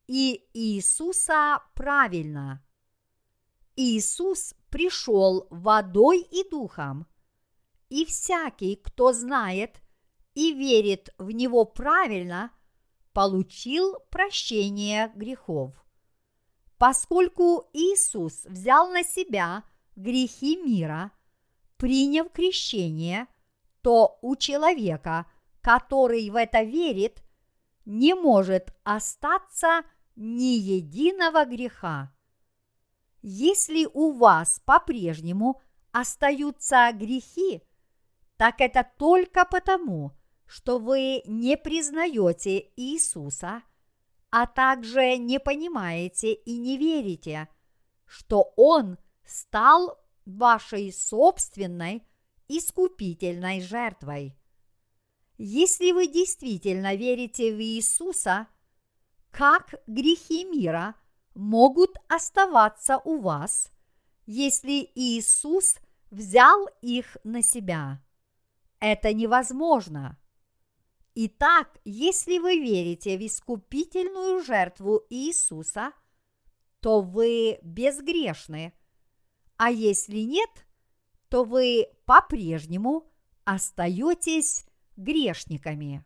[0.07, 2.63] и Иисуса правильно.
[3.77, 7.07] Иисус пришел водой и духом,
[7.89, 9.81] и всякий, кто знает
[10.35, 12.53] и верит в Него правильно,
[13.13, 15.75] получил прощение грехов.
[16.79, 19.65] Поскольку Иисус взял на себя
[19.97, 21.13] грехи мира,
[21.77, 23.27] приняв крещение,
[23.83, 25.27] то у человека,
[25.61, 27.23] который в это верит,
[27.85, 29.83] не может остаться
[30.17, 32.15] ни единого греха.
[33.23, 35.61] Если у вас по-прежнему
[35.93, 37.63] остаются грехи,
[38.37, 40.13] так это только потому,
[40.47, 43.63] что вы не признаете Иисуса,
[44.31, 47.49] а также не понимаете и не верите,
[48.07, 52.03] что Он стал вашей собственной
[52.49, 54.37] искупительной жертвой.
[55.37, 58.47] Если вы действительно верите в Иисуса,
[59.31, 60.95] как грехи мира
[61.41, 63.73] могут оставаться у вас,
[64.27, 65.77] если Иисус
[66.11, 68.03] взял их на себя.
[68.79, 70.19] Это невозможно.
[71.15, 75.93] Итак, если вы верите в искупительную жертву Иисуса,
[76.81, 78.73] то вы безгрешны,
[79.57, 80.67] а если нет,
[81.29, 83.11] то вы по-прежнему
[83.45, 84.67] остаетесь
[84.97, 86.05] грешниками.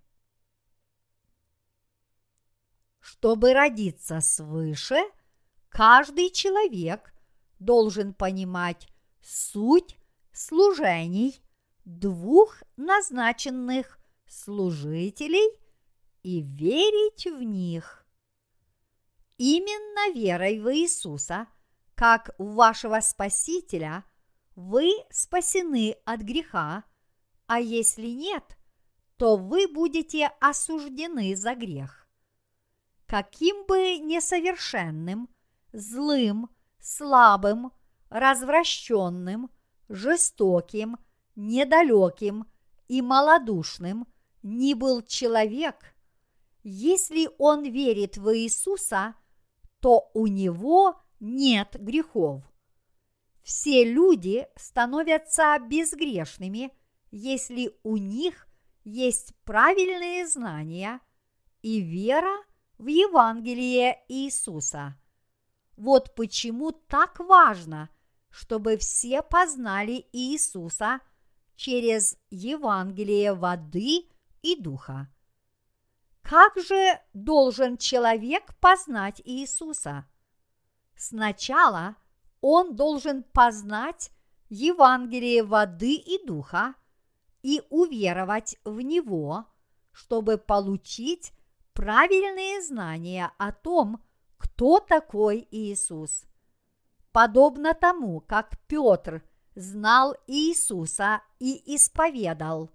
[3.01, 5.05] Чтобы родиться свыше,
[5.75, 7.13] каждый человек
[7.59, 8.87] должен понимать
[9.21, 9.99] суть
[10.33, 11.43] служений
[11.85, 15.59] двух назначенных служителей
[16.23, 18.07] и верить в них.
[19.37, 21.49] Именно верой в Иисуса,
[21.97, 24.05] как в вашего Спасителя,
[24.55, 26.85] вы спасены от греха,
[27.47, 28.57] а если нет,
[29.17, 32.09] то вы будете осуждены за грех.
[33.07, 35.29] Каким бы несовершенным,
[35.75, 36.49] злым,
[36.81, 37.73] слабым,
[38.09, 39.51] развращенным,
[39.89, 40.97] жестоким,
[41.35, 42.47] недалеким
[42.89, 44.07] и малодушным
[44.43, 45.95] ни был человек,
[46.63, 49.15] если он верит в Иисуса,
[49.81, 52.43] то у него нет грехов.
[53.43, 56.73] Все люди становятся безгрешными,
[57.11, 58.47] если у них
[58.85, 61.01] есть правильные знания
[61.63, 62.35] и вера
[62.79, 64.99] в Евангелие Иисуса.
[65.77, 67.91] Вот почему так важно,
[68.31, 71.01] чтобы все познали Иисуса
[71.57, 74.07] через Евангелие воды
[74.43, 75.09] и духа.
[76.23, 80.07] Как же должен человек познать Иисуса?
[80.97, 81.97] Сначала
[82.41, 84.11] он должен познать
[84.49, 86.75] Евангелие воды и духа
[87.43, 89.47] и уверовать в него,
[89.93, 91.33] чтобы получить
[91.73, 94.03] правильные знания о том,
[94.45, 96.27] кто такой Иисус.
[97.13, 99.25] Подобно тому, как Петр
[99.55, 102.71] знал Иисуса и исповедал.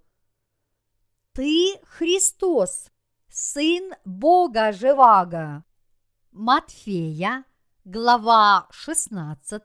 [1.34, 2.90] Ты Христос,
[3.28, 5.64] Сын Бога Живаго.
[6.32, 7.46] Матфея,
[7.86, 9.62] глава 16,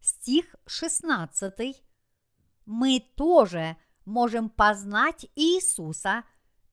[0.00, 1.82] стих 16.
[2.64, 6.22] Мы тоже можем познать Иисуса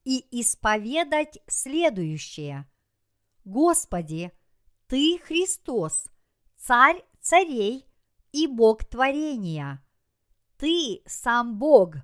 [0.04, 2.70] и исповедать следующее.
[3.44, 4.32] Господи,
[4.92, 6.10] Ты Христос,
[6.58, 7.88] Царь царей
[8.34, 9.82] и Бог творения.
[10.58, 11.96] Ты сам Бог,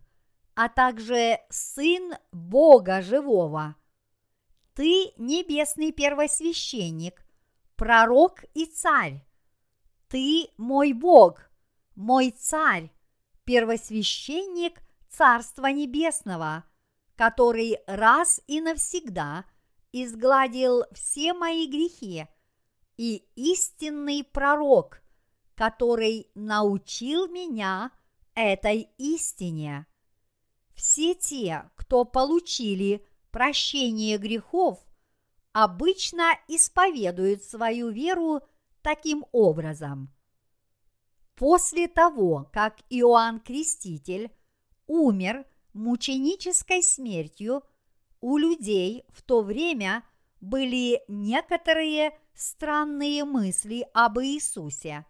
[0.55, 3.75] а также Сын Бога живого.
[4.73, 7.25] Ты небесный первосвященник,
[7.75, 9.27] пророк и царь.
[10.07, 11.41] Ты мой Бог,
[11.93, 12.89] мой царь,
[13.43, 16.63] первосвященник Царства Небесного,
[17.17, 19.43] который раз и навсегда
[19.91, 22.27] изгладил все мои грехи,
[22.97, 25.01] и истинный пророк,
[25.55, 27.91] который научил меня
[28.35, 29.87] этой истине.
[30.73, 34.79] Все те, кто получили прощение грехов,
[35.53, 38.41] обычно исповедуют свою веру
[38.81, 40.13] таким образом.
[41.35, 44.31] После того, как Иоанн Креститель
[44.87, 47.63] умер мученической смертью,
[48.21, 50.03] у людей в то время
[50.41, 55.05] были некоторые странные мысли об Иисусе.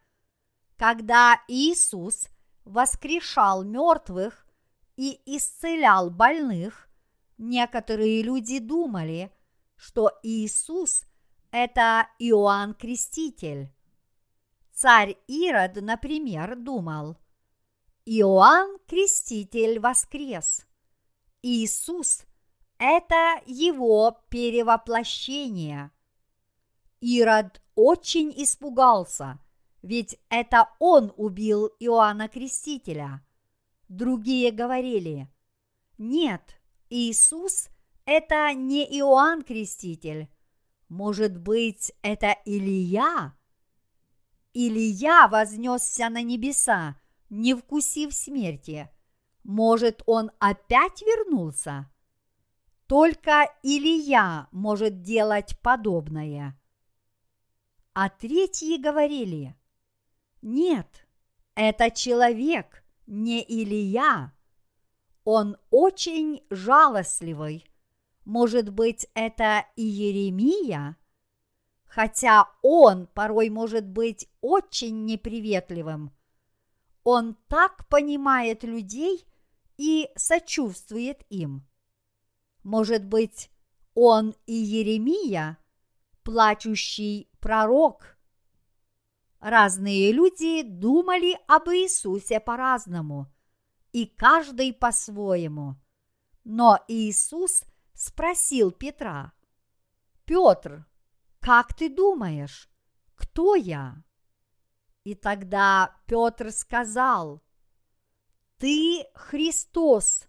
[0.78, 2.30] Когда Иисус
[2.64, 4.48] воскрешал мертвых
[4.96, 6.90] и исцелял больных,
[7.38, 9.32] некоторые люди думали,
[9.76, 11.04] что Иисус–
[11.52, 13.74] это Иоанн Креститель.
[14.74, 17.18] Царь Ирод, например, думал,
[18.06, 20.66] Иоанн Креститель воскрес.
[21.42, 22.24] Иисус–
[22.78, 25.92] это его перевоплощение.
[27.00, 29.40] Ирод очень испугался,
[29.82, 33.24] ведь это он убил Иоанна Крестителя.
[33.88, 35.30] Другие говорили,
[35.98, 37.70] нет, Иисус–
[38.06, 40.30] это не Иоанн Креститель.
[40.90, 43.36] Может быть, это Илия?
[44.54, 48.90] Илия вознесся на небеса, не вкусив смерти.
[49.44, 51.90] Может, он опять вернулся?
[52.88, 56.60] Только Илия может делать подобное.
[58.00, 59.56] А третьи говорили,
[60.44, 61.08] нет,
[61.56, 64.36] это человек, не Илия.
[65.24, 67.66] Он очень жалостливый.
[68.24, 70.96] Может быть, это и Еремия?
[71.86, 76.16] Хотя он порой может быть очень неприветливым.
[77.04, 79.26] Он так понимает людей
[79.78, 81.68] и сочувствует им.
[82.62, 83.50] Может быть,
[83.96, 85.58] он и Еремия,
[86.28, 88.18] плачущий пророк.
[89.40, 93.34] Разные люди думали об Иисусе по-разному,
[93.94, 95.78] и каждый по-своему.
[96.44, 97.64] Но Иисус
[97.94, 99.32] спросил Петра,
[100.26, 100.86] «Петр,
[101.40, 102.70] как ты думаешь,
[103.16, 104.04] кто я?»
[105.06, 107.42] И тогда Петр сказал,
[108.58, 110.28] «Ты Христос,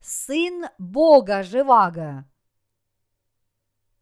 [0.00, 2.24] Сын Бога Живаго».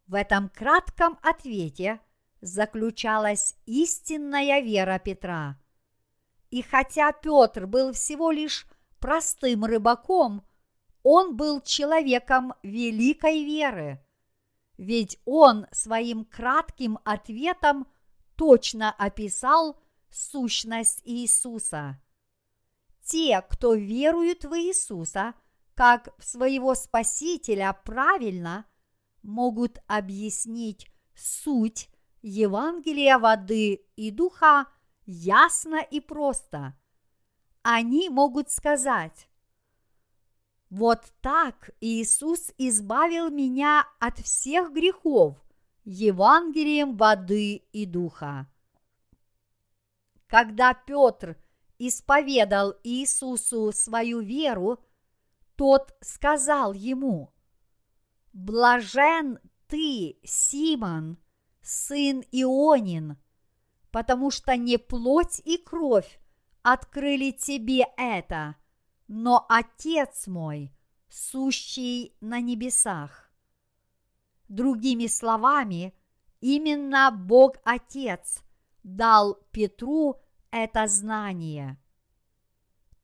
[0.07, 2.01] В этом кратком ответе
[2.41, 5.59] заключалась истинная вера Петра.
[6.51, 8.67] И хотя Петр был всего лишь
[8.99, 10.47] простым рыбаком,
[11.03, 14.05] он был человеком великой веры,
[14.77, 17.87] ведь он своим кратким ответом
[18.37, 19.81] точно описал
[20.11, 22.01] сущность Иисуса.
[23.05, 25.35] Те, кто веруют в Иисуса
[25.75, 28.67] как в своего Спасителя правильно,
[29.23, 31.89] могут объяснить суть
[32.23, 34.67] Евангелия воды и духа
[35.07, 36.77] ясно и просто.
[37.63, 39.29] Они могут сказать,
[40.73, 45.37] вот так Иисус избавил меня от всех грехов
[45.85, 48.47] Евангелием воды и духа.
[50.29, 51.37] Когда Петр
[51.79, 54.79] исповедал Иисусу свою веру,
[55.57, 57.35] тот сказал ему,
[58.33, 61.19] «Блажен ты, Симон,
[61.61, 63.19] сын Ионин,
[63.91, 66.21] потому что не плоть и кровь
[66.63, 68.57] открыли тебе это,
[69.07, 70.75] но Отец мой,
[71.09, 73.31] сущий на небесах».
[74.49, 75.95] Другими словами,
[76.41, 78.43] именно Бог Отец
[78.83, 80.21] дал Петру
[80.51, 81.79] это знание.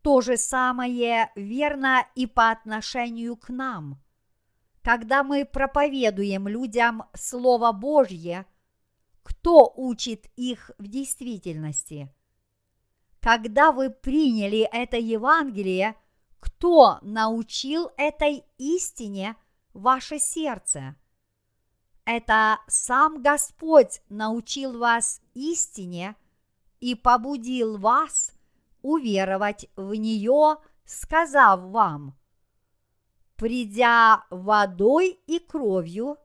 [0.03, 4.01] То же самое верно и по отношению к нам.
[4.89, 8.47] Когда мы проповедуем людям Слово Божье,
[9.23, 12.11] кто учит их в действительности?
[13.21, 15.95] Когда вы приняли это Евангелие,
[16.41, 19.37] кто научил этой истине
[19.75, 20.97] ваше сердце?
[22.07, 26.17] Это сам Господь научил вас истине
[26.81, 28.33] и побудил вас
[28.81, 32.18] уверовать в нее, сказав вам,
[33.39, 36.19] «Придя водой и кровью,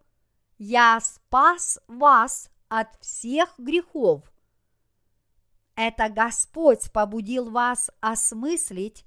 [0.58, 4.34] я спас вас от всех грехов».
[5.76, 9.06] Это Господь побудил вас осмыслить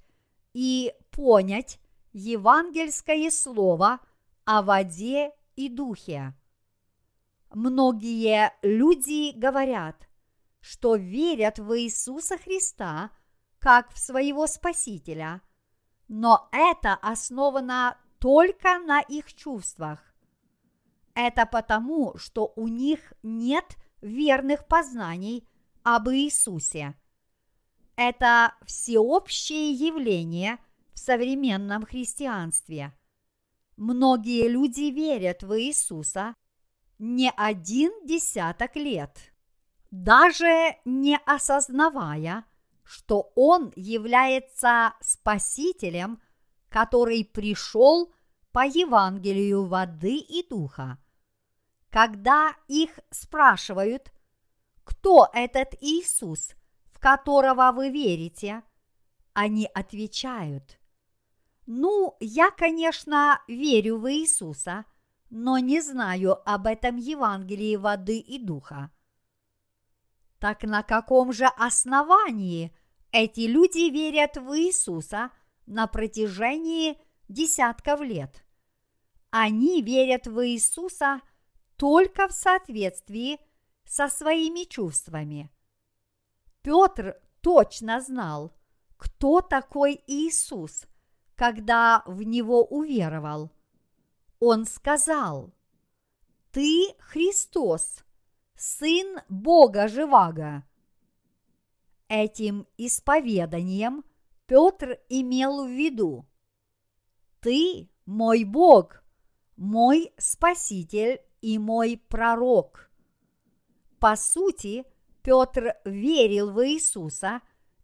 [0.55, 1.81] и понять
[2.13, 4.01] евангельское слово
[4.45, 6.33] о воде и духе.
[7.51, 10.09] Многие люди говорят,
[10.61, 13.11] что верят в Иисуса Христа
[13.59, 15.43] как в своего Спасителя,
[16.09, 20.01] но это основано только на их чувствах.
[21.15, 25.47] Это потому, что у них нет верных познаний
[25.83, 26.95] об Иисусе.
[27.97, 30.59] Это всеобщее явление
[30.93, 32.93] в современном христианстве.
[33.77, 36.35] Многие люди верят в Иисуса–
[36.99, 39.33] не один десяток лет,
[39.91, 42.45] даже не осознавая,
[42.87, 46.21] что Он является Спасителем,
[46.69, 48.13] который пришел
[48.53, 50.99] по Евангелию воды и духа.
[51.91, 54.13] Когда их спрашивают,
[54.85, 56.55] кто этот Иисус,
[56.93, 58.63] в которого вы верите,
[59.33, 60.79] они отвечают,
[61.67, 64.85] ну, я, конечно, верю в Иисуса–
[65.31, 68.91] но не знаю об этом Евангелии воды и духа.
[70.39, 72.75] Так на каком же основании
[73.13, 75.31] эти люди верят в Иисуса
[75.67, 78.45] на протяжении десятков лет?
[79.31, 81.21] Они верят в Иисуса
[81.77, 83.39] только в соответствии
[83.85, 85.51] со своими чувствами.
[86.63, 88.53] Петр точно знал,
[88.97, 90.87] кто такой Иисус,
[91.35, 93.51] когда в него уверовал–
[94.39, 95.53] он сказал,
[96.53, 98.05] «Ты Христос,
[98.57, 100.65] Сын Бога Живаго».
[102.09, 104.05] Этим исповеданием
[104.47, 106.27] Петр имел в виду,
[107.41, 109.03] «Ты мой Бог,
[109.57, 112.91] мой Спаситель и мой пророк».
[113.99, 114.85] По сути,
[115.23, 117.41] Петр верил в Иисуса,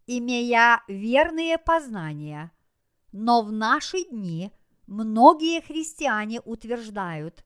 [0.07, 2.53] имея верные познания,
[3.13, 4.53] но в наши дни–
[4.93, 7.45] Многие христиане утверждают,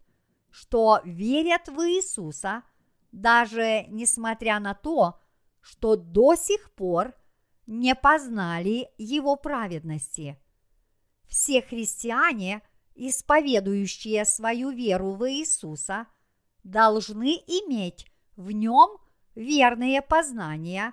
[0.50, 2.62] что верят в Иисуса,
[3.16, 5.18] даже несмотря на то,
[5.62, 7.14] что до сих пор
[7.66, 10.38] не познали Его праведности.
[11.26, 12.60] Все христиане,
[12.94, 16.06] исповедующие свою веру в Иисуса,
[16.62, 18.06] должны иметь
[18.36, 18.98] в нем
[19.34, 20.92] верные познания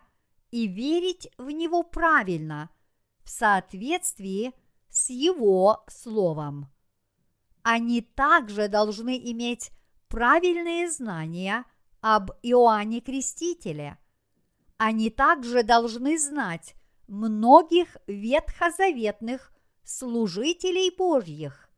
[0.50, 2.70] и верить в него правильно,
[3.24, 4.54] в соответствии
[4.90, 6.72] с его словом.
[7.64, 9.72] Они также должны иметь
[10.08, 11.66] правильные знания
[12.04, 13.98] об Иоанне Крестителе.
[14.76, 16.76] Они также должны знать
[17.08, 19.54] многих ветхозаветных
[19.86, 21.70] служителей Божьих.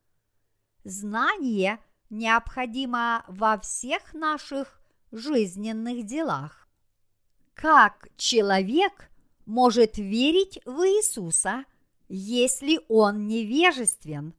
[0.82, 1.78] Знание
[2.10, 4.80] необходимо во всех наших
[5.12, 6.68] жизненных делах.
[7.54, 9.08] Как человек
[9.44, 11.64] может верить в Иисуса,
[12.08, 14.34] если он невежествен?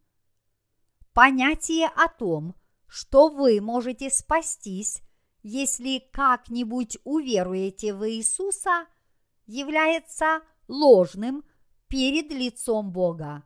[1.14, 2.56] Понятие о том,
[2.88, 5.02] что вы можете спастись,
[5.44, 8.88] если как-нибудь уверуете в Иисуса,
[9.46, 11.44] является ложным
[11.88, 13.44] перед лицом Бога.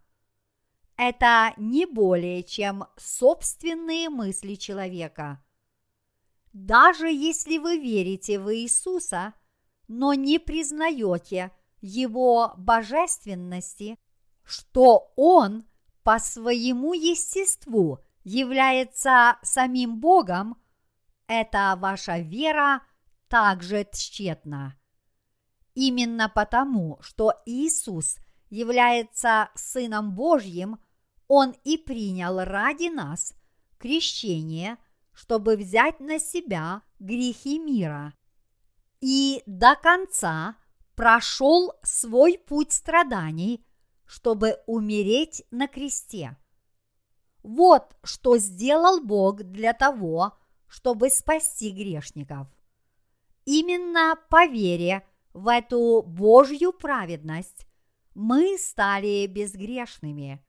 [0.98, 5.44] Это не более чем собственные мысли человека.
[6.54, 9.34] Даже если вы верите в Иисуса,
[9.88, 13.98] но не признаете Его божественности,
[14.44, 15.66] что Он
[16.04, 20.61] по своему естеству является самим Богом,
[21.32, 22.82] эта ваша вера
[23.30, 24.78] также тщетна.
[25.76, 28.18] Именно потому, что Иисус
[28.50, 30.78] является Сыном Божьим,
[31.30, 33.34] Он и принял ради нас
[33.78, 34.78] крещение,
[35.14, 38.14] чтобы взять на себя грехи мира.
[39.00, 40.58] И до конца
[40.96, 43.66] прошел свой путь страданий,
[44.06, 46.36] чтобы умереть на кресте.
[47.42, 50.38] Вот что сделал Бог для того,
[50.72, 52.48] чтобы спасти грешников.
[53.44, 57.68] Именно по вере в эту Божью праведность
[58.16, 60.42] мы стали безгрешными.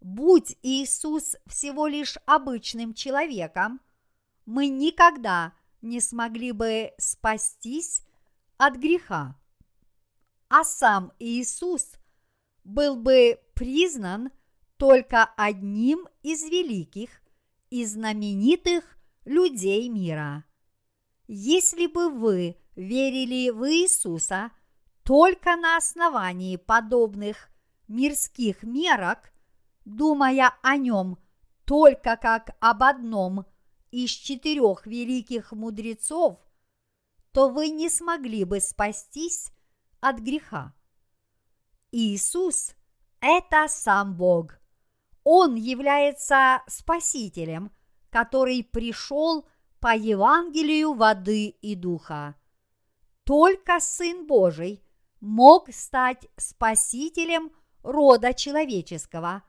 [0.00, 3.80] Будь Иисус всего лишь обычным человеком,
[4.46, 8.02] мы никогда не смогли бы спастись
[8.56, 9.38] от греха.
[10.48, 11.92] А сам Иисус
[12.64, 14.30] был бы признан
[14.76, 17.22] только одним из великих
[17.70, 18.95] и знаменитых
[19.26, 20.44] людей мира.
[21.26, 24.50] Если бы вы верили в Иисуса
[25.02, 27.50] только на основании подобных
[27.88, 29.32] мирских мерок,
[29.84, 31.18] думая о нем
[31.64, 33.44] только как об одном
[33.90, 36.38] из четырех великих мудрецов,
[37.32, 39.50] то вы не смогли бы спастись
[40.00, 40.74] от греха.
[41.90, 42.74] Иисус–
[43.20, 44.58] это сам Бог.
[45.24, 47.72] Он является Спасителем,
[48.16, 49.46] который пришел
[49.78, 52.34] по Евангелию воды и духа.
[53.24, 54.82] Только Сын Божий
[55.20, 57.52] мог стать Спасителем
[57.82, 59.42] рода человеческого,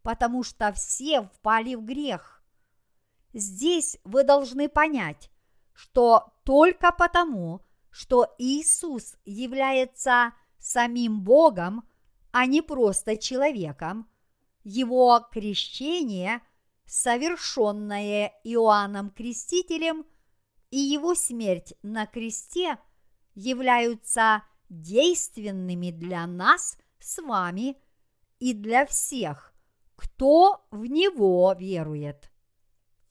[0.00, 2.42] потому что все впали в грех.
[3.34, 5.30] Здесь вы должны понять,
[5.74, 7.60] что только потому,
[7.90, 11.86] что Иисус является самим Богом,
[12.32, 14.08] а не просто человеком,
[14.62, 16.40] его крещение–
[16.86, 20.04] совершенное Иоанном Крестителем
[20.70, 22.78] и его смерть на кресте
[23.34, 27.76] являются действенными для нас с вами
[28.38, 29.54] и для всех,
[29.96, 32.30] кто в него верует.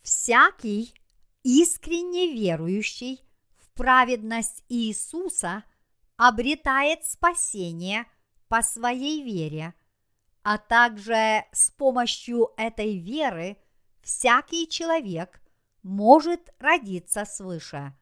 [0.02, 0.94] Всякий
[1.44, 3.22] искренне верующий
[3.58, 5.64] в праведность Иисуса
[6.18, 8.06] обретает спасение
[8.48, 9.74] по своей вере,
[10.44, 13.58] а также с помощью этой веры
[14.04, 15.42] всякий человек
[15.82, 17.94] может родиться свыше.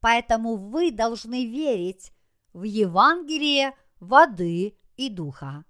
[0.00, 2.12] Поэтому вы должны верить
[2.52, 5.64] в Евангелие воды и духа.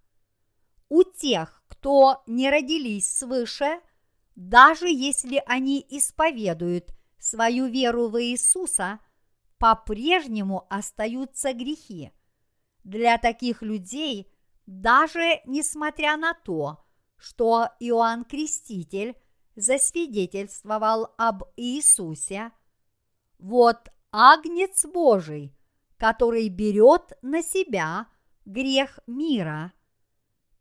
[0.88, 3.80] У тех, кто не родились свыше,
[4.34, 9.00] даже если они исповедуют свою веру в Иисуса,
[9.58, 12.12] по-прежнему остаются грехи.
[12.84, 14.32] Для таких людей,
[14.66, 16.84] даже несмотря на то,
[17.16, 19.16] что Иоанн Креститель
[19.58, 22.52] засвидетельствовал об Иисусе,
[23.40, 25.52] вот Агнец Божий,
[25.96, 28.06] который берет на себя
[28.44, 29.72] грех мира.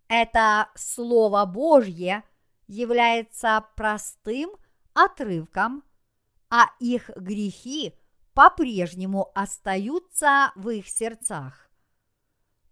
[0.08, 2.24] Это Слово Божье
[2.66, 4.50] является простым
[4.94, 5.84] отрывком,
[6.50, 7.94] а их грехи
[8.34, 11.70] по-прежнему остаются в их сердцах.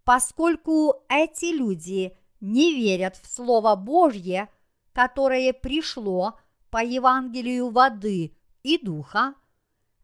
[0.02, 4.48] Поскольку эти люди не верят в Слово Божье–
[4.96, 6.38] которое пришло
[6.70, 9.34] по Евангелию воды и духа,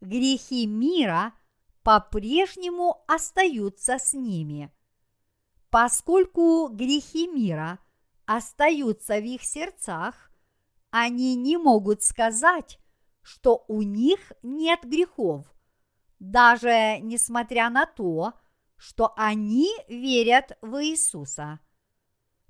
[0.02, 1.32] грехи мира
[1.82, 4.70] по-прежнему остаются с ними.
[5.70, 7.78] Поскольку грехи мира
[8.26, 10.30] остаются в их сердцах,
[10.90, 12.78] они не могут сказать,
[13.22, 15.46] что у них нет грехов,
[16.18, 18.34] даже несмотря на то,
[18.76, 21.60] что они верят в Иисуса.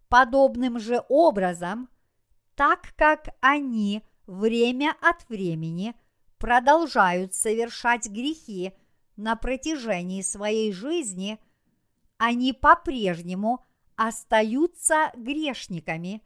[0.09, 1.89] Подобным же образом,
[2.55, 5.95] так как они время от времени
[6.39, 8.73] продолжают совершать грехи
[9.17, 11.39] на протяжении своей жизни,
[12.19, 13.65] они по-прежнему
[13.97, 16.23] остаются грешниками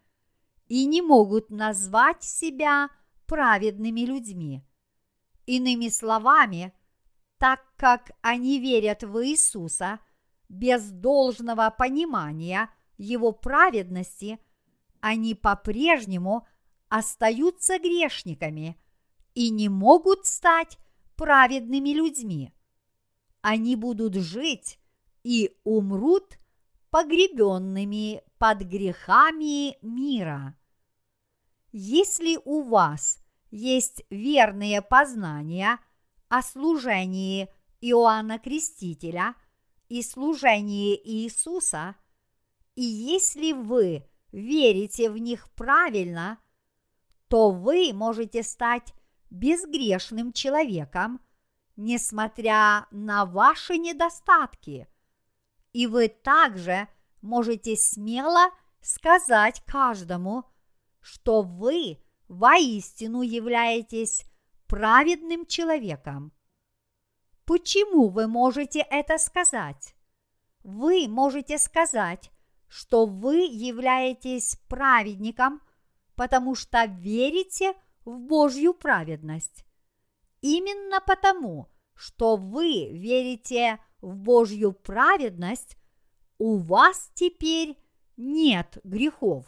[0.68, 2.89] и не могут назвать себя
[3.27, 4.64] праведными людьми.
[5.47, 6.72] Иными словами,
[7.39, 10.01] так как они верят в Иисуса
[10.49, 14.39] без должного понимания Его праведности,
[15.07, 16.49] они по-прежнему
[16.89, 18.77] остаются грешниками
[19.35, 20.79] и не могут стать
[21.15, 22.53] праведными людьми.
[23.41, 24.81] Они будут жить
[25.23, 26.41] и умрут
[26.91, 30.59] погребенными под грехами мира.
[31.71, 35.79] Если у вас есть верные познания
[36.29, 37.49] о служении
[37.81, 39.37] Иоанна Крестителя
[39.89, 41.95] и служении Иисуса,
[42.75, 46.39] и если вы верите в них правильно,
[47.29, 48.95] то вы можете стать
[49.31, 51.20] безгрешным человеком,
[51.77, 54.89] несмотря на ваши недостатки.
[55.72, 56.89] И вы также
[57.20, 58.51] можете смело
[58.81, 60.45] сказать каждому,
[61.01, 61.99] что вы
[62.29, 64.24] воистину являетесь
[64.66, 66.33] праведным человеком.
[67.45, 69.95] Почему вы можете это сказать?
[70.64, 72.31] Вы можете сказать,
[72.69, 75.61] что вы являетесь праведником,
[76.14, 79.64] потому что верите в Божью праведность.
[80.41, 85.77] Именно потому, что вы верите в Божью праведность,
[86.39, 87.79] у вас теперь
[88.17, 89.47] нет грехов.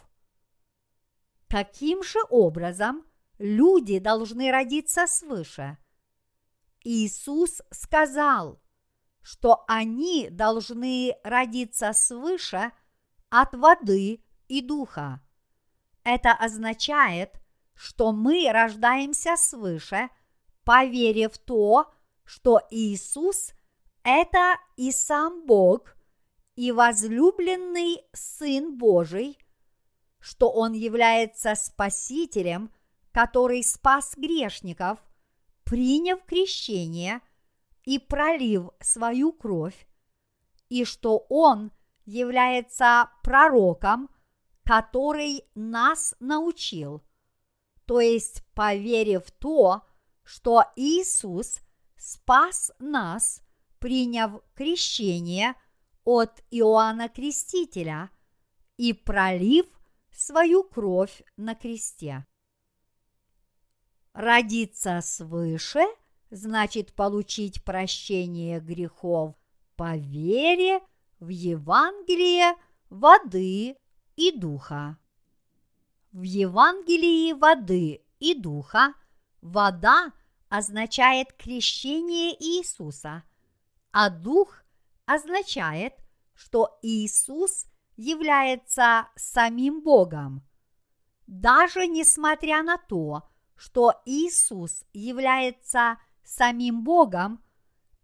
[1.49, 3.05] Каким же образом
[3.39, 5.79] люди должны родиться свыше?
[6.85, 8.61] Иисус сказал,
[9.23, 12.73] что они должны родиться свыше
[13.31, 15.21] от воды и духа.
[16.05, 17.41] Это означает,
[17.75, 20.09] что мы рождаемся свыше,
[20.65, 21.93] поверив в то,
[22.25, 23.53] что Иисус–
[24.03, 25.97] это и сам Бог,
[26.57, 29.39] и возлюбленный Сын Божий–
[30.21, 32.73] что Он является Спасителем,
[33.13, 34.99] который спас грешников,
[35.65, 37.21] приняв крещение
[37.85, 39.89] и пролив свою кровь,
[40.69, 41.73] и что Он
[42.09, 44.09] является пророком,
[44.65, 47.05] который нас научил,
[47.85, 49.83] то есть поверив в то,
[50.25, 51.61] что Иисус
[51.97, 53.43] спас нас,
[53.79, 55.55] приняв крещение
[56.05, 58.11] от Иоанна Крестителя
[58.79, 59.67] и пролив
[60.11, 62.27] свою кровь на кресте.
[64.15, 65.85] Родиться свыше
[66.31, 69.35] значит получить прощение грехов
[69.77, 70.81] по вере
[71.21, 72.57] в Евангелие
[72.91, 73.77] воды
[74.17, 74.99] и духа.
[76.13, 78.95] В Евангелии воды и духа
[79.41, 80.13] вода
[80.49, 83.23] означает крещение Иисуса,
[83.93, 84.63] а дух
[85.07, 85.95] означает,
[86.35, 87.67] что Иисус–
[87.99, 90.47] является самим Богом.
[91.27, 97.43] Даже несмотря на то, что Иисус является самим Богом,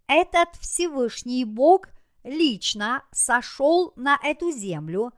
[0.09, 1.89] этот Всевышний Бог
[2.25, 5.12] лично сошел на эту землю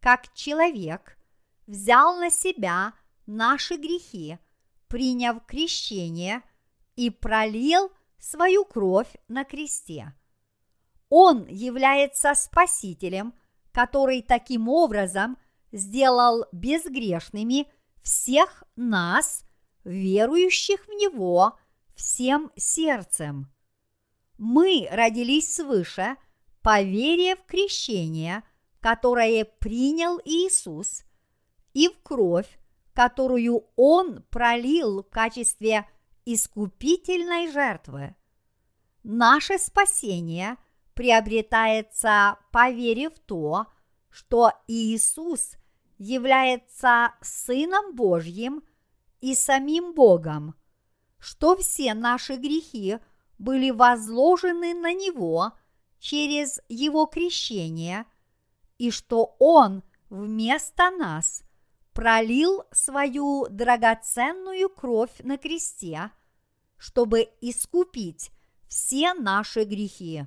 [0.00, 1.18] как человек,
[1.66, 2.94] взял на себя
[3.26, 4.38] наши грехи,
[4.88, 6.42] приняв крещение
[6.96, 10.14] и пролил свою кровь на кресте.
[11.08, 13.34] Он является Спасителем–
[13.74, 15.36] который таким образом
[15.72, 17.66] сделал безгрешными
[18.02, 19.44] всех нас,
[19.82, 21.58] верующих в Него
[21.96, 23.52] всем сердцем.
[24.38, 26.16] Мы родились свыше
[26.64, 28.42] по вере в крещение,
[28.80, 31.04] которое принял Иисус,
[31.74, 32.58] и в кровь,
[32.94, 35.86] которую Он пролил в качестве
[36.24, 38.16] искупительной жертвы.
[39.02, 40.56] Наше спасение
[40.94, 43.66] приобретается по вере в то,
[44.08, 45.56] что Иисус
[45.98, 48.62] является Сыном Божьим
[49.20, 50.54] и самим Богом,
[51.18, 53.00] что все наши грехи
[53.36, 55.52] были возложены на Него
[56.04, 58.04] через Его крещение,
[58.76, 61.42] и что Он вместо нас
[61.94, 66.10] пролил свою драгоценную кровь на кресте,
[66.76, 68.32] чтобы искупить
[68.68, 70.26] все наши грехи.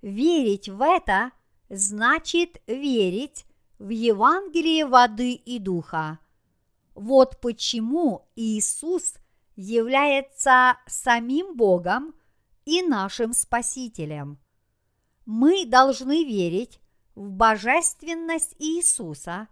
[0.00, 1.30] Верить в это
[1.68, 3.46] значит верить
[3.78, 6.18] в Евангелие воды и духа.
[6.96, 9.14] Вот почему Иисус
[9.54, 12.16] является самим Богом
[12.64, 14.41] и нашим Спасителем.
[15.24, 16.80] Мы должны верить
[17.14, 19.48] в божественность Иисуса,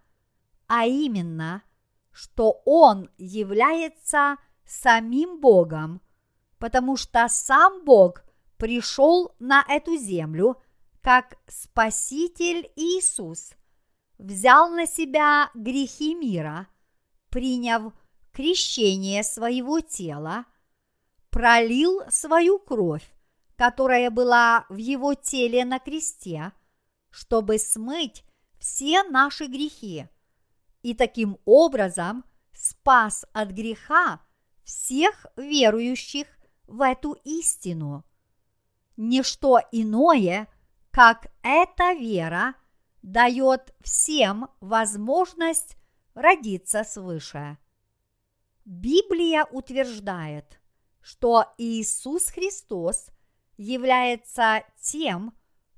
[0.67, 1.63] а именно,
[2.11, 6.01] что Он является самим Богом,
[6.59, 8.25] потому что сам Бог
[8.57, 10.61] пришел на эту землю
[11.01, 13.53] как Спаситель Иисус,
[14.19, 16.69] взял на себя грехи мира,
[17.31, 17.93] приняв
[18.33, 20.45] крещение своего тела,
[21.31, 23.11] пролил свою кровь,
[23.61, 26.53] которая была в его теле на кресте,
[27.11, 28.25] чтобы смыть
[28.59, 30.09] все наши грехи,
[30.81, 34.23] и таким образом спас от греха
[34.65, 36.27] всех верующих
[36.69, 38.03] в эту истину.
[38.97, 40.49] Ничто иное,
[40.91, 42.55] как эта вера,
[43.03, 45.77] дает всем возможность
[46.15, 47.59] родиться свыше.
[48.65, 50.59] Библия утверждает,
[51.03, 53.11] что Иисус Христос
[53.61, 55.35] является тем,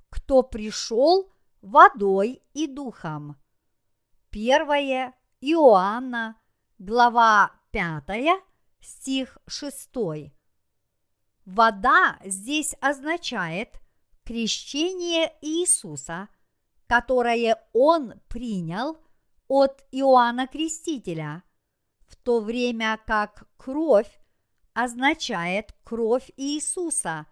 [0.09, 1.29] кто пришел
[1.61, 3.35] водой и духом.
[4.31, 6.37] 1 Иоанна,
[6.79, 8.41] глава 5,
[8.79, 9.89] стих 6.
[11.45, 13.81] Вода здесь означает
[14.23, 16.29] крещение Иисуса,
[16.87, 18.97] которое Он принял
[19.49, 21.43] от Иоанна Крестителя,
[22.07, 24.21] в то время как кровь
[24.73, 27.27] означает кровь Иисуса,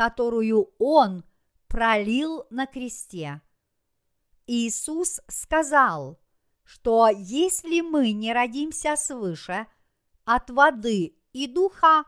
[0.00, 1.24] которую Он
[1.68, 3.42] пролил на кресте.
[4.46, 6.18] Иисус сказал,
[6.64, 9.66] что если мы не родимся свыше
[10.24, 12.04] от воды и духа,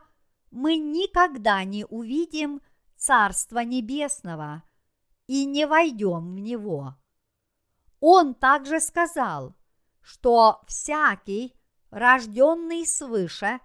[0.49, 2.61] мы никогда не увидим
[2.95, 4.63] Царства Небесного
[5.27, 6.95] и не войдем в него.
[7.99, 9.55] Он также сказал,
[10.01, 11.53] что всякий,
[11.91, 13.59] рожденный свыше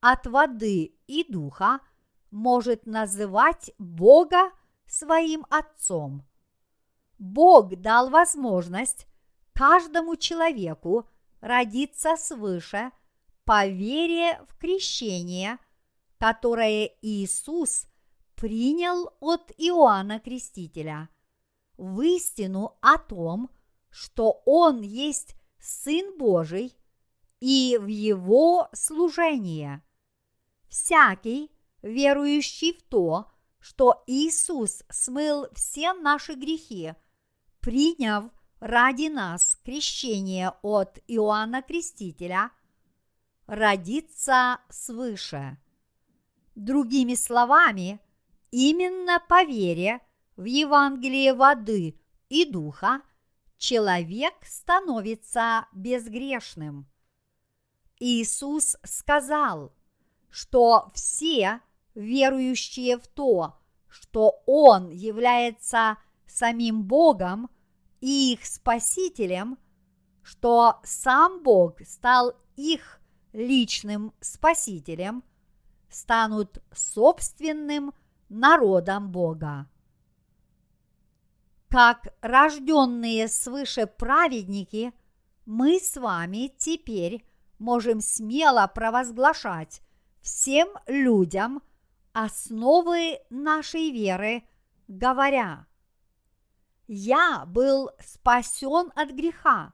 [0.00, 1.80] от воды и духа,
[2.32, 4.50] может называть Бога
[4.86, 6.26] своим Отцом.
[7.18, 9.06] Бог дал возможность
[9.52, 11.08] каждому человеку
[11.40, 12.90] родиться свыше
[13.44, 15.58] по вере в крещение,
[16.18, 17.86] которое Иисус
[18.34, 21.08] принял от Иоанна Крестителя,
[21.76, 23.50] в истину о том,
[23.90, 26.76] что Он есть Сын Божий
[27.40, 29.82] и в Его служение.
[30.68, 31.50] Всякий,
[31.82, 36.94] верующий в то, что Иисус смыл все наши грехи,
[37.60, 38.24] приняв
[38.60, 42.50] ради нас крещение от Иоанна Крестителя,
[43.46, 45.58] родится свыше.
[46.54, 48.00] Другими словами,
[48.50, 50.00] именно по вере
[50.36, 53.02] в Евангелие воды и духа
[53.58, 56.86] человек становится безгрешным.
[58.00, 59.72] Иисус сказал,
[60.30, 61.60] что все
[61.94, 67.50] верующие в то, что Он является самим Богом
[68.00, 69.58] и их Спасителем,
[70.22, 73.00] что сам Бог стал их
[73.32, 75.24] личным Спасителем,
[75.88, 77.92] станут собственным
[78.28, 79.68] народом Бога.
[81.68, 84.92] Как рожденные свыше праведники,
[85.46, 87.24] мы с вами теперь
[87.58, 89.80] можем смело провозглашать
[90.20, 91.62] всем людям
[92.12, 94.44] основы нашей веры,
[94.88, 95.66] говоря,
[96.86, 99.72] «Я был спасен от греха,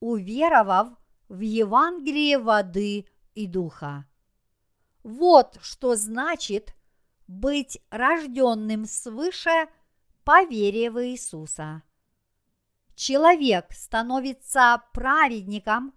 [0.00, 0.88] уверовав
[1.28, 4.06] в Евангелие воды и духа».
[5.02, 6.74] Вот что значит
[7.26, 9.68] быть рожденным свыше–
[10.24, 11.82] по вере в Иисуса.
[12.94, 15.92] Человек становится праведником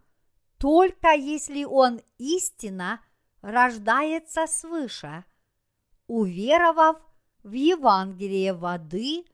[0.58, 3.02] только если он истинно
[3.42, 5.24] рождается свыше,
[6.08, 6.98] уверовав
[7.44, 9.26] в Евангелие воды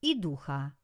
[0.00, 0.76] и духа.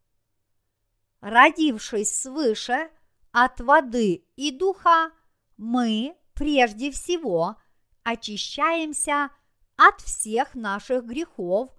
[1.21, 2.91] Родившись свыше
[3.33, 5.11] от воды и духа,
[5.57, 7.57] мы прежде всего
[8.05, 9.31] очищаемся
[9.77, 11.71] от всех наших грехов,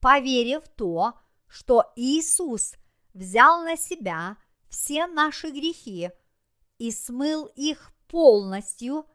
[0.00, 1.14] поверив в то,
[1.46, 2.74] что Иисус
[3.14, 4.36] взял на себя
[4.68, 6.10] все наши грехи
[6.78, 9.06] и смыл их полностью,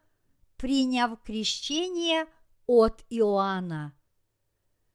[0.56, 2.26] приняв крещение
[2.68, 3.94] от Иоанна.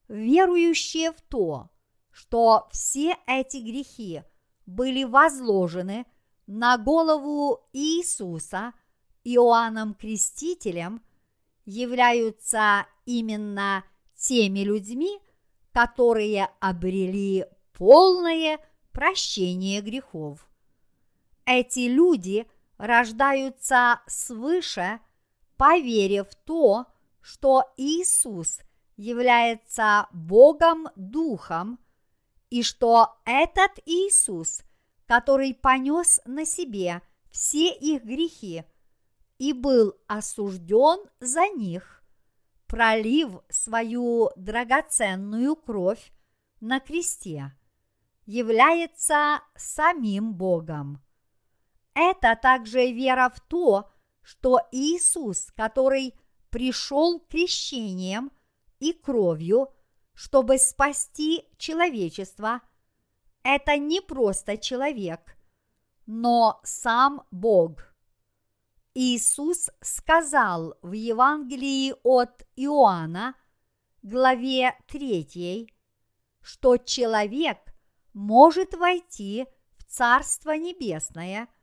[0.07, 1.69] Верующие в то,
[2.11, 4.24] что все эти грехи
[4.65, 6.05] были возложены
[6.47, 8.74] на голову Иисуса
[9.26, 11.01] Иоанном Крестителем,
[11.65, 13.84] являются именно
[14.15, 15.19] теми людьми,
[15.71, 18.59] которые обрели полное
[18.91, 20.47] прощение грехов.
[21.45, 22.45] Эти люди
[22.78, 24.99] рождаются свыше,
[25.57, 26.86] поверив в то,
[27.24, 28.59] что Иисус
[28.97, 31.80] является Богом Духом,
[32.49, 34.61] и что этот Иисус,
[35.07, 37.01] который понес на себе
[37.32, 38.65] все их грехи
[39.39, 42.03] и был осужден за них,
[42.67, 46.11] пролив свою драгоценную кровь
[46.59, 47.53] на кресте,
[48.26, 51.01] является самим Богом.
[51.93, 53.89] Это также вера в то,
[54.21, 56.15] что Иисус, который
[56.53, 58.31] пришел крещением
[58.79, 59.73] и кровью,
[60.13, 62.61] чтобы спасти человечество,
[63.41, 65.35] это не просто человек,
[66.05, 67.95] но сам Бог.
[68.93, 73.33] Иисус сказал в Евангелии от Иоанна,
[74.03, 75.73] главе 3,
[76.39, 77.57] что человек
[78.13, 79.47] может войти
[79.79, 81.47] в Царство Небесное–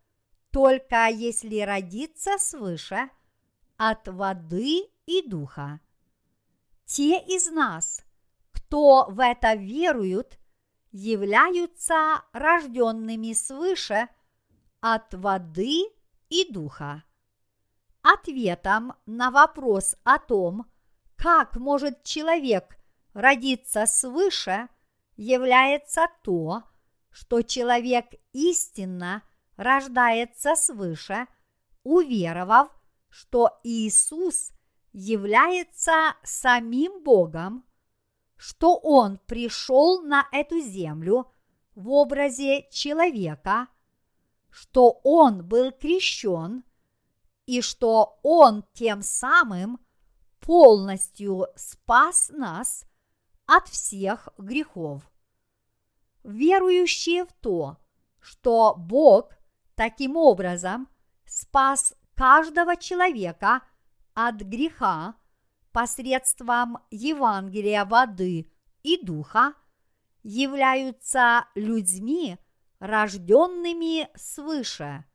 [0.51, 3.09] только если родиться свыше
[3.81, 5.81] от воды и духа.
[6.85, 8.05] Те из нас,
[8.53, 10.39] кто в это веруют,
[10.93, 14.09] являются рожденными свыше
[14.81, 15.85] от воды
[16.29, 17.05] и духа.
[18.03, 20.67] Ответом на вопрос о том,
[21.17, 22.77] как может человек
[23.15, 24.69] родиться свыше,
[25.17, 26.65] является то,
[27.11, 29.23] что человек истинно–
[29.61, 31.27] рождается свыше,
[31.83, 32.71] уверовав,
[33.11, 34.53] что Иисус
[34.93, 37.65] является самим Богом,
[38.37, 41.31] что Он пришел на эту землю
[41.75, 43.69] в образе человека,
[44.51, 46.65] что Он был крещен
[47.47, 49.79] и что Он тем самым
[50.41, 52.87] полностью спас нас
[53.47, 55.03] от всех грехов.
[56.23, 57.77] Верующие в то,
[58.21, 59.31] что Бог
[59.81, 60.91] Таким образом,
[61.25, 63.63] спас каждого человека
[64.13, 65.15] от греха
[65.73, 68.53] посредством Евангелия воды
[68.83, 69.55] и духа,
[70.23, 72.37] являются людьми,
[72.79, 75.07] рожденными свыше.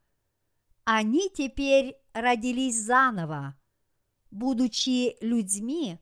[0.82, 3.56] Они теперь родились заново.
[4.32, 6.00] Будучи людьми,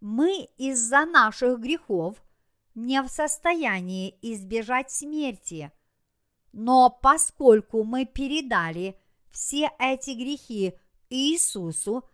[0.00, 2.20] мы из-за наших грехов
[2.74, 5.70] не в состоянии избежать смерти–
[6.52, 8.96] но поскольку мы передали
[9.30, 10.74] все эти грехи
[11.08, 12.04] Иисусу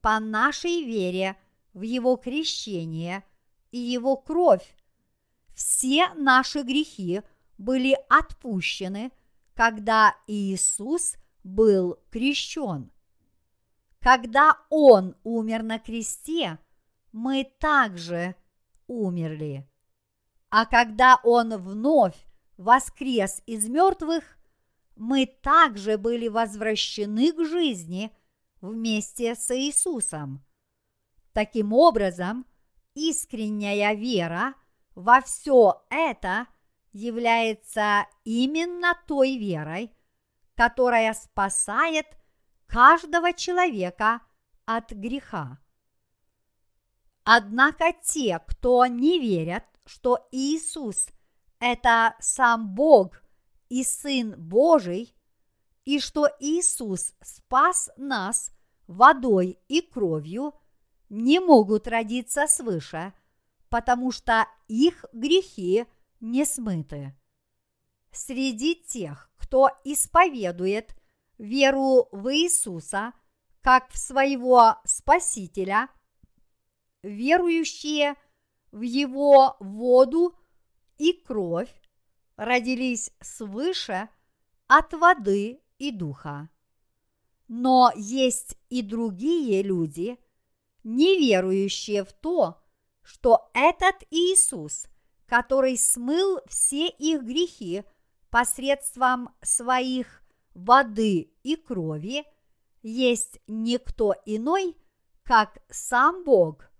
[0.00, 1.36] по нашей вере
[1.72, 3.24] в Его крещение
[3.70, 4.76] и Его кровь,
[5.54, 7.22] все наши грехи
[7.58, 9.12] были отпущены,
[9.54, 12.90] когда Иисус был крещен.
[14.00, 16.58] Когда Он умер на кресте,
[17.12, 18.34] мы также
[18.86, 19.66] умерли.
[20.50, 24.33] А когда Он вновь воскрес из мертвых,
[24.96, 28.14] мы также были возвращены к жизни
[28.60, 30.44] вместе с Иисусом.
[31.32, 32.46] Таким образом,
[32.94, 34.54] искренняя вера
[34.94, 36.46] во все это
[36.92, 39.92] является именно той верой,
[40.54, 42.06] которая спасает
[42.66, 44.20] каждого человека
[44.64, 45.58] от греха.
[47.24, 51.08] Однако те, кто не верят, что Иисус
[51.58, 53.23] это сам Бог
[53.68, 55.14] и Сын Божий,
[55.84, 58.50] и что Иисус спас нас
[58.86, 60.54] водой и кровью,
[61.08, 63.12] не могут родиться свыше,
[63.68, 65.86] потому что их грехи
[66.20, 67.14] не смыты.
[68.12, 70.94] Среди тех, кто исповедует
[71.38, 73.12] веру в Иисуса
[73.60, 75.88] как в своего Спасителя,
[77.02, 78.14] верующие
[78.72, 80.34] в Его воду
[80.98, 81.74] и кровь
[82.36, 84.08] родились свыше
[84.66, 86.48] от воды и духа.
[87.48, 90.18] Но есть и другие люди,
[90.82, 92.62] не верующие в то,
[93.02, 94.86] что этот Иисус,
[95.26, 97.84] который смыл все их грехи
[98.30, 100.22] посредством своих
[100.54, 102.24] воды и крови,
[102.82, 104.76] есть никто иной,
[105.22, 106.70] как сам Бог,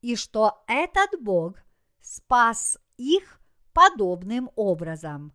[0.00, 1.56] и что этот Бог
[2.00, 3.39] спас их
[3.80, 5.32] подобным образом.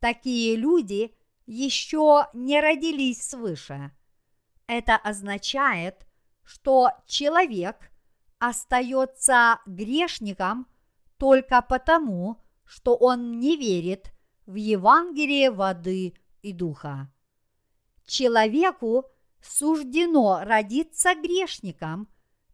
[0.00, 1.14] Такие люди
[1.44, 3.92] еще не родились свыше.
[4.66, 6.06] Это означает,
[6.44, 7.90] что человек
[8.38, 10.66] остается грешником
[11.18, 14.12] только потому, что он не верит
[14.46, 17.12] в Евангелие воды и духа.
[18.06, 19.04] Человеку
[19.42, 22.08] суждено родиться грешником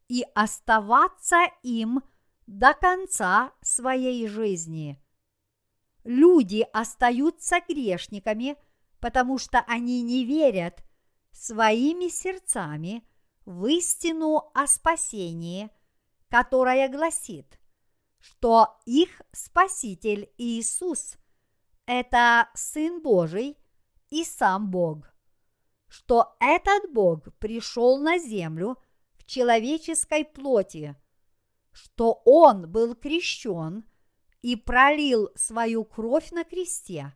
[0.09, 2.03] и оставаться им–
[2.47, 5.01] до конца своей жизни.
[6.05, 8.57] Люди остаются грешниками,
[9.01, 10.85] потому что они не верят
[11.33, 13.07] своими сердцами
[13.47, 15.71] в истину о спасении,
[16.29, 17.59] которая гласит,
[18.19, 21.17] что их Спаситель Иисус–
[21.87, 23.59] это Сын Божий
[24.11, 25.13] и сам Бог,
[25.89, 28.79] что этот Бог пришел на землю
[29.15, 30.97] в человеческой плоти,
[31.73, 33.85] что Он был крещен
[34.45, 37.15] и пролил свою кровь на кресте,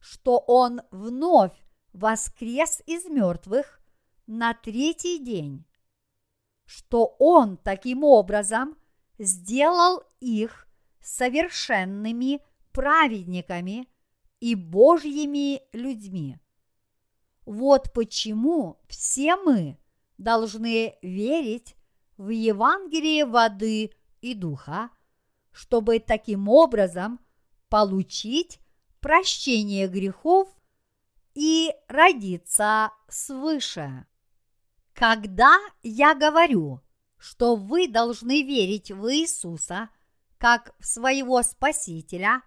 [0.00, 1.56] что Он вновь
[1.92, 3.80] воскрес из мертвых
[4.26, 5.64] на третий день,
[6.64, 8.76] что Он таким образом
[9.16, 10.66] сделал их
[11.00, 12.40] совершенными
[12.72, 13.88] праведниками
[14.40, 16.38] и Божьими людьми.
[17.46, 19.78] Вот почему все мы
[20.18, 21.76] должны верить
[22.16, 24.90] в Евангелие воды и духа,
[25.54, 27.20] чтобы таким образом
[27.68, 28.58] получить
[29.00, 30.48] прощение грехов
[31.34, 34.06] и родиться свыше.
[34.94, 36.80] Когда я говорю,
[37.16, 39.88] что вы должны верить в Иисуса
[40.38, 42.42] как в своего Спасителя,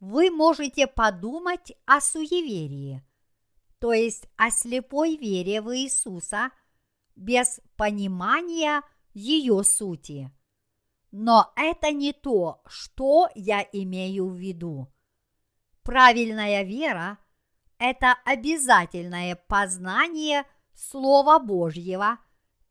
[0.00, 3.04] вы можете подумать о суеверии,
[3.78, 6.50] то есть о слепой вере в Иисуса
[7.14, 8.82] без понимания
[9.12, 10.35] ее сути.
[11.10, 14.92] Но это не то, что я имею в виду.
[15.82, 17.18] Правильная вера–
[17.78, 20.44] это обязательное познание
[20.74, 22.18] Слова Божьего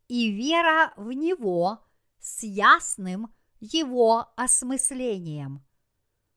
[0.08, 1.80] и вера в Него
[2.20, 5.64] с ясным его осмыслением.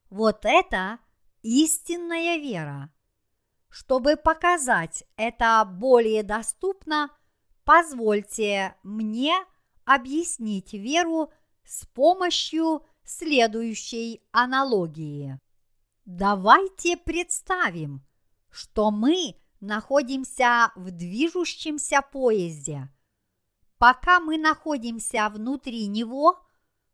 [0.10, 1.00] Вот это
[1.42, 2.92] истинная вера.
[3.70, 7.12] Чтобы показать это более доступно,
[7.64, 9.34] позвольте мне
[9.86, 11.32] объяснить веру
[11.70, 15.40] с помощью следующей аналогии.
[16.04, 18.04] Давайте представим,
[18.50, 22.90] что мы находимся в движущемся поезде.
[23.78, 26.40] Пока мы находимся внутри него,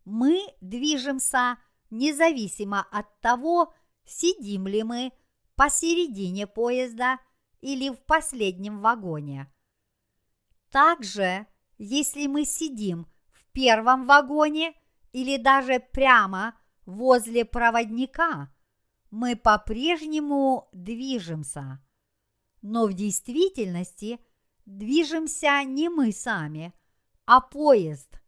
[0.03, 1.57] мы движемся
[1.89, 3.73] независимо от того,
[4.03, 5.13] сидим ли мы
[5.55, 7.19] посередине поезда
[7.61, 9.49] или в последнем вагоне.
[10.69, 11.47] Также,
[11.77, 13.07] если мы сидим
[13.55, 14.75] первом вагоне
[15.13, 18.53] или даже прямо возле проводника,
[19.09, 21.79] мы по-прежнему движемся.
[22.61, 24.19] Но в действительности
[24.65, 26.73] движемся не мы сами,
[27.25, 28.19] а поезд.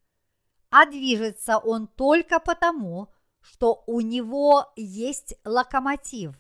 [0.69, 3.11] А движется он только потому,
[3.41, 6.35] что у него есть локомотив.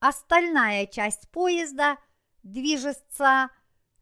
[0.00, 1.98] Остальная часть поезда
[2.42, 3.50] движется,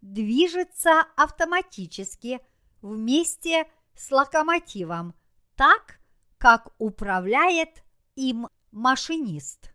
[0.01, 2.41] движется автоматически
[2.83, 3.76] вместе с
[4.11, 5.15] локомотивом,
[5.55, 6.01] так,
[6.39, 7.83] как управляет
[8.15, 9.73] им машинист.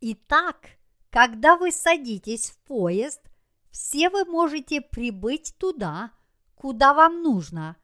[0.00, 0.70] Итак,
[1.10, 3.20] когда вы садитесь в поезд,
[3.70, 6.12] все вы можете прибыть туда,
[6.54, 7.76] куда вам нужно,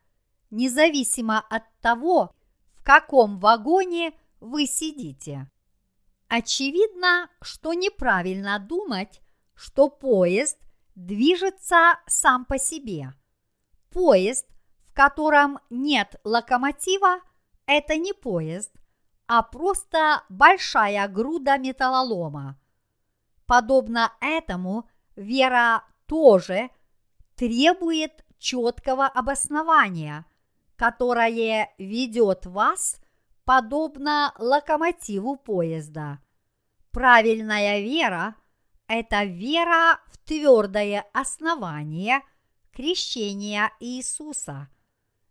[0.50, 2.34] независимо от того,
[2.74, 5.50] в каком вагоне вы сидите.
[6.28, 9.20] Очевидно, что неправильно думать,
[9.54, 10.58] что поезд
[10.94, 13.12] движется сам по себе.
[13.90, 14.46] Поезд,
[14.92, 17.20] в котором нет локомотива,
[17.64, 18.70] это не поезд,
[19.26, 22.60] а просто большая груда металлолома.
[23.46, 24.86] Подобно этому,
[25.16, 26.68] вера тоже
[27.36, 30.26] требует четкого обоснования,
[30.76, 33.00] которое ведет вас
[33.46, 36.18] подобно локомотиву поезда.
[36.90, 38.34] Правильная вера–
[38.88, 42.20] это вера в твердое основание
[42.72, 44.68] крещения Иисуса,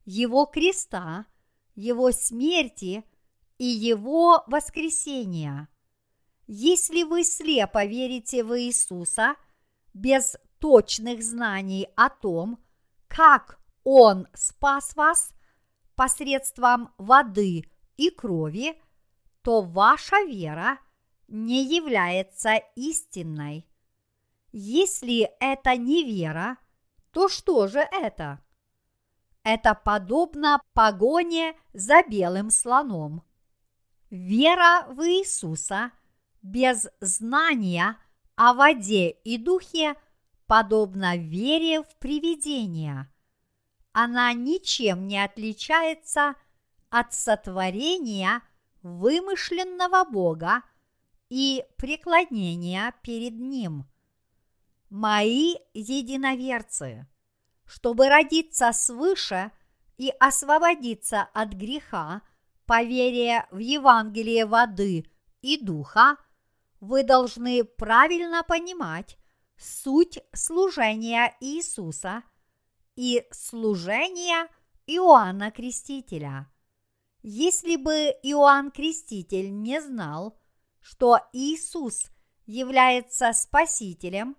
[0.06, 1.26] Его креста,
[1.76, 3.04] Его смерти
[3.58, 5.70] и Его воскресения.
[6.48, 9.36] Если вы слепо верите в Иисуса
[9.94, 12.60] без точных знаний о том,
[13.08, 15.34] как Он спас вас
[15.96, 18.82] посредством воды и крови,
[19.44, 20.80] то ваша вера
[21.28, 23.68] не является истинной.
[24.52, 26.58] Если это не вера,
[27.12, 28.44] то что же это?
[29.44, 33.24] Это подобно погоне за белым слоном.
[34.10, 35.92] Вера в Иисуса
[36.42, 37.98] без знания
[38.36, 39.96] о воде и духе
[40.46, 43.12] подобна вере в привидения.
[43.94, 46.36] Она ничем не отличается
[46.90, 48.42] от сотворения
[48.84, 50.64] вымышленного Бога
[51.30, 53.86] и преклонения перед Ним.
[54.90, 57.08] Мои единоверцы,
[57.72, 59.50] чтобы родиться свыше
[59.98, 62.22] и освободиться от греха
[62.66, 65.06] по в Евангелие воды
[65.42, 66.18] и духа,
[66.82, 69.18] вы должны правильно понимать
[69.56, 72.24] суть служения Иисуса
[72.98, 74.50] и служения
[74.86, 76.52] Иоанна Крестителя.
[77.24, 80.38] Если бы Иоанн Креститель не знал,
[80.82, 82.12] что Иисус
[82.46, 84.36] является Спасителем,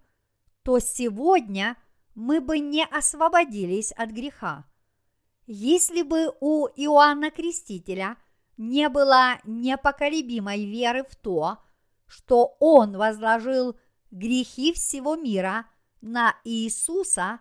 [0.63, 1.79] то сегодня
[2.15, 4.65] мы бы не освободились от греха.
[5.47, 8.17] Если бы у Иоанна Крестителя
[8.57, 11.59] не было непоколебимой веры в то,
[12.07, 13.77] что он возложил
[14.11, 15.67] грехи всего мира
[16.01, 17.41] на Иисуса,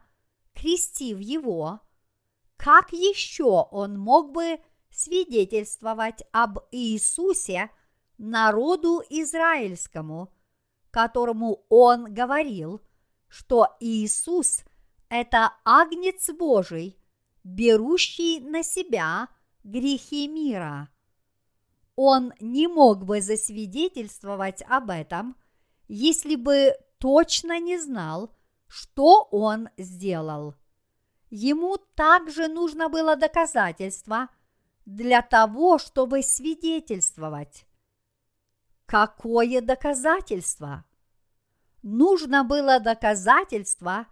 [0.53, 1.81] крестив его,
[2.57, 7.71] как еще он мог бы свидетельствовать об Иисусе
[8.17, 10.31] народу израильскому,
[10.91, 12.81] которому он говорил,
[13.31, 14.65] что Иисус–
[15.09, 16.99] это Агнец Божий,
[17.45, 19.29] берущий на себя
[19.63, 20.89] грехи мира.
[21.95, 25.37] Он не мог бы засвидетельствовать об этом,
[25.87, 28.35] если бы точно не знал,
[28.67, 30.55] что он сделал.
[31.29, 34.27] Ему также нужно было доказательство
[34.85, 37.65] для того, чтобы свидетельствовать.
[38.85, 40.83] Какое доказательство?
[41.83, 44.05] Нужно было доказательство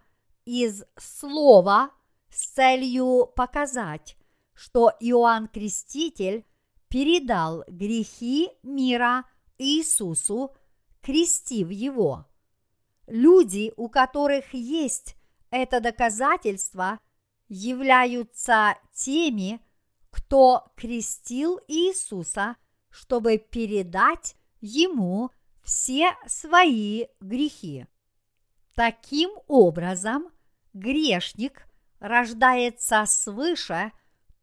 [0.44, 1.90] из слова
[2.28, 4.16] с целью показать,
[4.54, 6.44] что Иоанн Креститель
[6.88, 9.24] передал грехи мира
[9.58, 10.54] Иисусу,
[11.00, 12.26] крестив его.
[13.06, 15.16] Люди, у которых есть
[15.50, 16.98] это доказательство,
[17.48, 19.60] являются теми,
[20.10, 22.56] кто крестил Иисуса,
[22.90, 25.30] чтобы передать ему
[25.62, 27.86] все свои грехи.
[28.74, 30.30] Таким образом,
[30.72, 31.66] грешник
[31.98, 33.92] рождается свыше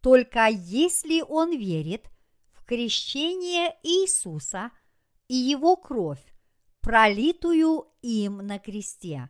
[0.01, 2.05] только если он верит
[2.51, 4.71] в крещение Иисуса
[5.27, 6.23] и его кровь,
[6.81, 9.29] пролитую им на кресте.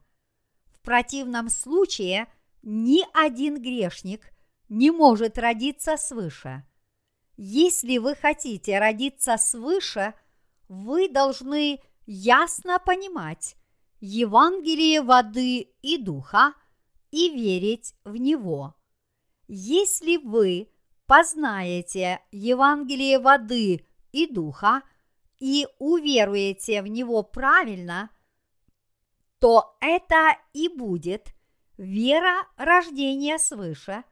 [0.66, 2.28] В противном случае
[2.62, 4.32] ни один грешник
[4.70, 6.64] не может родиться свыше.
[7.38, 10.14] Если вы хотите родиться свыше,
[10.68, 13.56] вы должны ясно понимать
[14.00, 16.54] Евангелие воды и духа
[17.12, 18.76] и верить в него.
[19.48, 20.70] Если вы
[21.06, 24.82] познаете Евангелие воды и духа
[25.40, 28.10] и уверуете в него правильно,
[29.40, 31.34] то это и будет
[31.78, 34.04] вера рождения свыше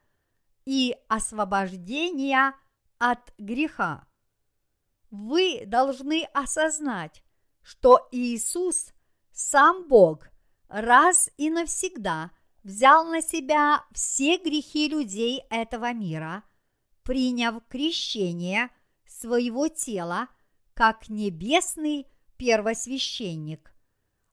[0.65, 2.53] и освобождения
[2.97, 4.07] от греха.
[5.15, 7.23] Вы должны осознать,
[7.61, 8.91] что Иисус,
[9.31, 10.27] сам Бог,
[10.67, 12.31] раз и навсегда
[12.63, 16.43] взял на себя все грехи людей этого мира,
[17.03, 18.69] приняв крещение
[19.07, 20.27] своего тела
[20.73, 23.73] как небесный первосвященник.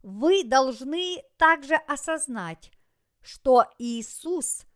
[0.02, 2.72] Вы должны также осознать,
[3.20, 4.66] что Иисус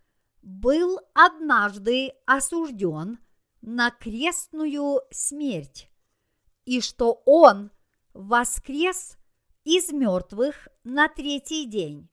[0.40, 3.18] был однажды осужден
[3.60, 5.90] на крестную смерть,
[6.66, 7.70] и что Он
[8.12, 9.16] воскрес
[9.64, 12.08] из мертвых на третий день.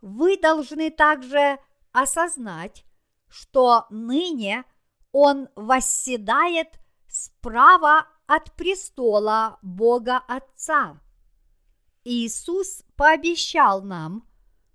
[0.00, 1.58] Вы должны также
[1.92, 2.84] осознать,
[3.28, 4.64] что ныне
[5.12, 11.00] Он восседает справа от престола Бога Отца.
[12.04, 14.26] Иисус пообещал нам,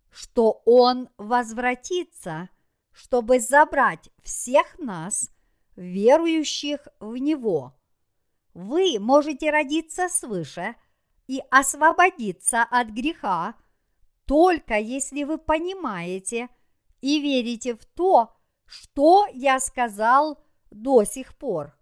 [0.10, 2.50] что Он возвратится,
[2.92, 5.32] чтобы забрать всех нас,
[5.76, 7.76] верующих в Него.
[8.54, 10.76] Вы можете родиться свыше
[11.28, 13.56] и освободиться от греха,
[14.26, 16.50] только если вы понимаете
[17.02, 18.36] и верите в то,
[18.66, 21.78] что я сказал до сих пор.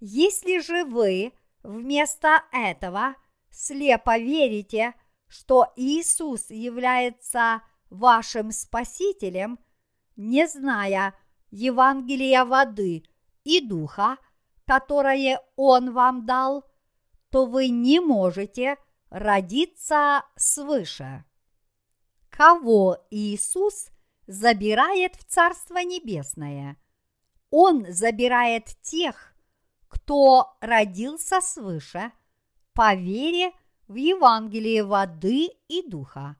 [0.00, 1.32] Если же вы
[1.62, 3.16] вместо этого
[3.50, 4.94] слепо верите,
[5.28, 9.58] что Иисус является вашим Спасителем,
[10.16, 11.14] не зная
[11.50, 13.04] Евангелия воды
[13.44, 14.18] и духа,
[14.66, 16.64] которое Он вам дал,
[17.30, 18.76] то вы не можете
[19.10, 21.24] родиться свыше.
[22.30, 23.90] Кого Иисус
[24.26, 26.76] забирает в Царство Небесное?
[27.50, 29.34] Он забирает тех,
[29.88, 32.10] кто родился свыше
[32.72, 33.52] по вере
[33.86, 36.36] в Евангелие воды и духа.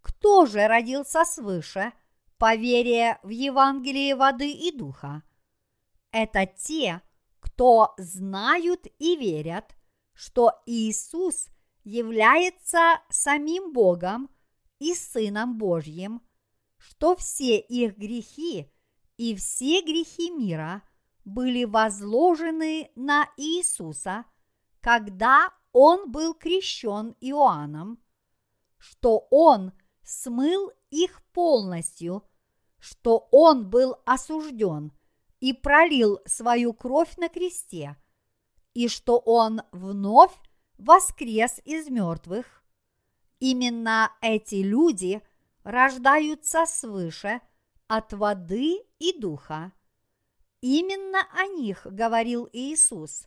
[0.00, 1.92] Кто же родился свыше
[2.38, 5.22] по вере в Евангелие воды и духа?
[6.12, 7.11] Это те, кто
[7.98, 9.74] знают и верят,
[10.12, 11.48] что Иисус
[11.84, 14.30] является самим Богом
[14.78, 16.22] и Сыном Божьим,
[16.76, 18.72] что все их грехи
[19.16, 20.82] и все грехи мира–
[21.24, 24.24] были возложены на Иисуса,
[24.80, 28.02] когда он был крещен Иоанном,
[28.78, 32.24] что он смыл их полностью,
[32.78, 34.92] что Он был осужден
[35.42, 37.96] и пролил свою кровь на кресте,
[38.74, 40.34] и что Он вновь
[40.78, 42.62] воскрес из мертвых,
[43.40, 45.20] именно эти люди
[45.64, 47.40] рождаются свыше
[47.88, 49.72] от воды и духа.
[50.60, 53.26] Именно о них говорил Иисус.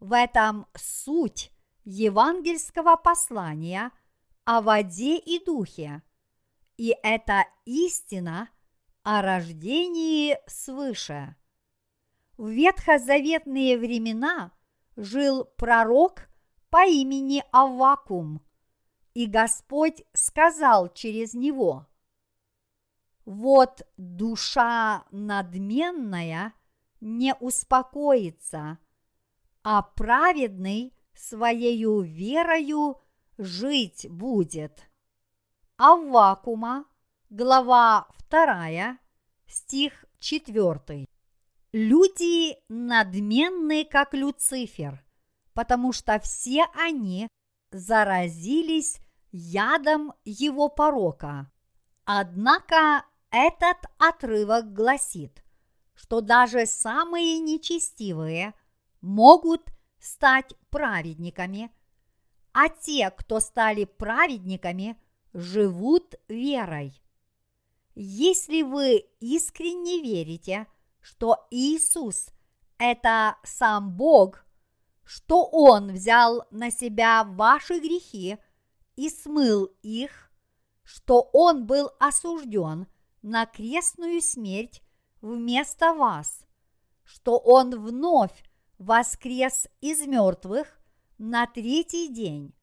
[0.00, 1.52] В этом суть
[1.84, 3.92] евангельского послания
[4.44, 6.02] о воде и духе.
[6.76, 8.48] И это истина
[9.02, 11.36] о рождении свыше.
[12.36, 14.52] В ветхозаветные времена
[14.96, 16.28] жил пророк
[16.70, 18.40] по имени Аввакум,
[19.14, 21.86] и Господь сказал через него,
[23.24, 26.54] «Вот душа надменная
[27.00, 28.78] не успокоится,
[29.62, 33.00] а праведный своею верою
[33.36, 34.86] жить будет».
[35.76, 36.84] Аввакума,
[37.30, 38.98] глава 2,
[39.46, 41.06] стих 4.
[41.72, 45.02] Люди надменны, как Люцифер–
[45.60, 47.28] потому что все они
[47.70, 49.00] заразились
[49.32, 51.50] ядом его порока.
[52.04, 55.44] Однако этот отрывок гласит,
[55.94, 58.54] что даже самые нечестивые
[59.00, 61.70] могут стать праведниками,
[62.52, 65.00] а те, кто стали праведниками,
[65.32, 67.00] живут верой.
[68.02, 70.66] Если вы искренне верите,
[71.00, 72.28] что Иисус–
[72.78, 74.46] это сам Бог–
[75.10, 78.38] что Он взял на себя ваши грехи
[78.94, 80.30] и смыл их,
[80.84, 82.86] что Он был осужден
[83.20, 84.82] на крестную смерть
[85.20, 86.46] вместо вас,
[87.02, 88.44] что Он вновь
[88.78, 90.80] воскрес из мертвых
[91.18, 92.54] на третий день,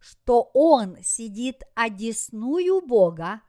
[0.00, 3.40] что Он сидит одесную Бога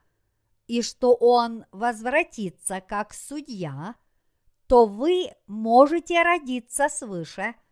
[0.67, 3.95] и что Он возвратится как судья,
[4.67, 7.55] то вы можете родиться свыше–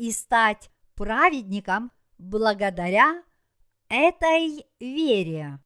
[0.00, 3.22] и стать праведником благодаря
[3.90, 5.58] этой вере.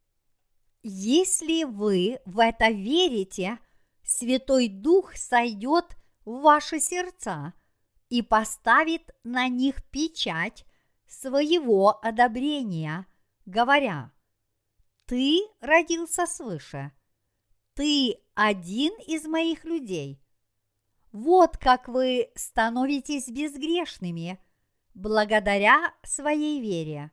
[0.82, 3.60] Если вы в это верите,
[4.02, 7.54] Святой Дух сойдет в ваши сердца
[8.08, 10.66] и поставит на них печать
[11.06, 13.06] своего одобрения,
[13.46, 14.10] говоря,
[15.06, 16.92] «Ты родился свыше,
[17.74, 20.20] ты один из моих людей,
[21.12, 24.40] вот как вы становитесь безгрешными
[24.94, 27.12] благодаря своей вере.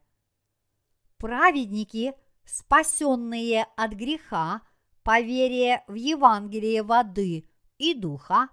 [1.17, 2.13] Праведники,
[2.45, 4.61] спасенные от греха
[5.03, 7.47] по вере в Евангелие воды
[7.77, 8.49] и духа,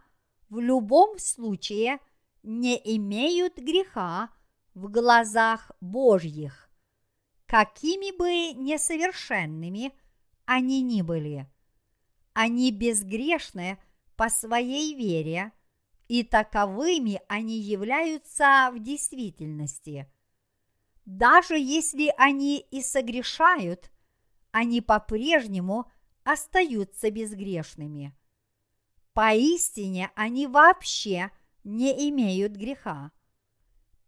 [0.49, 1.99] в любом случае
[2.43, 4.31] не имеют греха
[4.75, 6.68] в глазах Божьих,
[7.49, 9.93] какими бы несовершенными
[10.45, 11.51] они ни были.
[12.35, 13.79] Они безгрешны–
[14.19, 15.53] по своей вере,
[16.09, 20.13] и таковыми они являются в действительности.
[21.05, 23.93] Даже если они и согрешают,
[24.51, 25.89] они по-прежнему
[26.25, 28.13] остаются безгрешными.
[29.13, 31.31] Поистине они вообще
[31.63, 33.13] не имеют греха.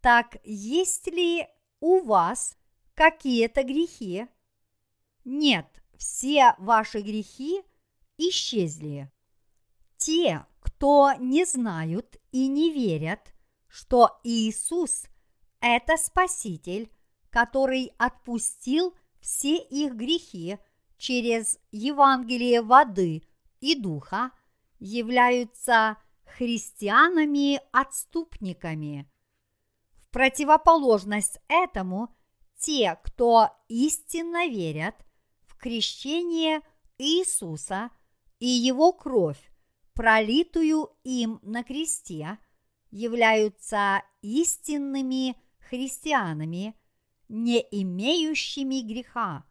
[0.01, 1.47] Так есть ли
[1.79, 2.57] у вас
[3.01, 4.27] какие-то грехи?
[5.25, 5.65] Нет,
[5.97, 7.63] все ваши грехи
[8.19, 9.11] исчезли.
[9.97, 13.33] Те, кто не знают и не верят,
[13.67, 15.05] что Иисус–
[15.61, 16.91] это Спаситель,
[17.31, 20.59] который отпустил все их грехи
[20.97, 23.23] через Евангелие воды
[23.61, 24.29] и духа,
[24.77, 25.97] являются
[26.37, 29.09] христианами-отступниками.
[29.95, 32.15] В противоположность этому,
[32.61, 34.95] те, кто истинно верят
[35.47, 36.61] в крещение
[36.97, 37.89] Иисуса
[38.39, 39.51] и Его кровь,
[39.93, 42.37] пролитую им на кресте,
[42.91, 46.75] являются истинными христианами,
[47.29, 49.45] не имеющими греха.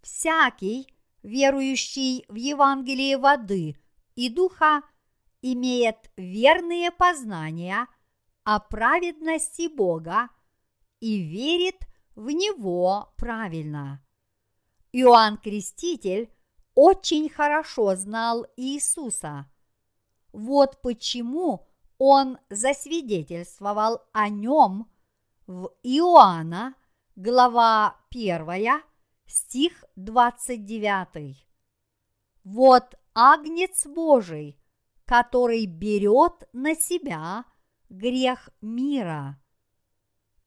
[0.00, 0.86] Всякий,
[1.22, 3.76] верующий в Евангелие воды
[4.14, 4.82] и духа,
[5.42, 7.86] имеет верные познания
[8.44, 10.28] о праведности Бога
[11.00, 11.76] и верит
[12.14, 14.04] в Него правильно.
[14.92, 16.30] Иоанн Креститель
[16.74, 19.50] очень хорошо знал Иисуса.
[20.32, 21.68] Вот почему
[21.98, 24.90] он засвидетельствовал о нем
[25.46, 26.74] в Иоанна,
[27.16, 28.82] глава 1,
[29.26, 31.46] стих 29.
[32.44, 34.58] Вот Агнец Божий,
[35.04, 37.44] который берет на себя
[37.88, 39.40] грех мира.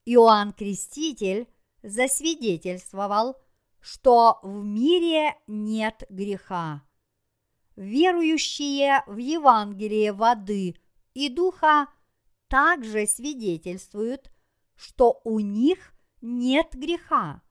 [0.06, 1.48] Иоанн Креститель
[1.81, 3.37] засвидетельствовал–
[3.87, 6.83] что в мире нет греха.
[7.77, 10.75] верующие в Евангелие воды
[11.13, 11.87] и духа
[12.47, 14.31] также свидетельствуют,
[14.75, 17.41] что у них нет греха.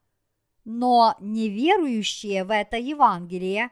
[0.64, 3.70] Но неверующие в это Евангелие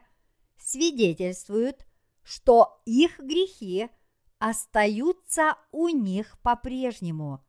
[0.57, 1.85] свидетельствуют,
[2.23, 3.89] что их грехи
[4.39, 7.45] остаются у них по-прежнему.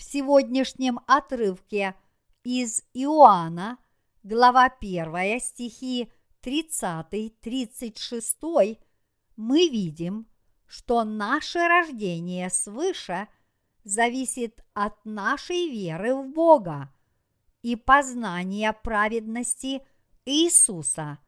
[0.00, 1.94] В сегодняшнем отрывке
[2.42, 3.78] из Иоанна,
[4.22, 6.10] глава 1, стихи
[6.42, 8.78] 30-36,
[9.36, 10.26] мы видим,
[10.66, 13.28] что наше рождение свыше
[13.84, 16.90] зависит от нашей веры в Бога
[17.60, 19.82] и познания праведности
[20.24, 21.18] Иисуса.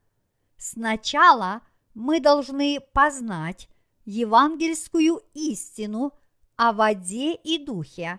[0.57, 1.61] Сначала
[1.93, 3.69] мы должны познать
[4.07, 6.15] евангельскую истину
[6.57, 8.19] о воде и духе,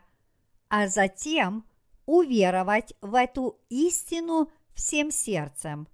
[0.76, 1.68] а затем
[2.08, 5.88] уверовать в эту истину всем сердцем.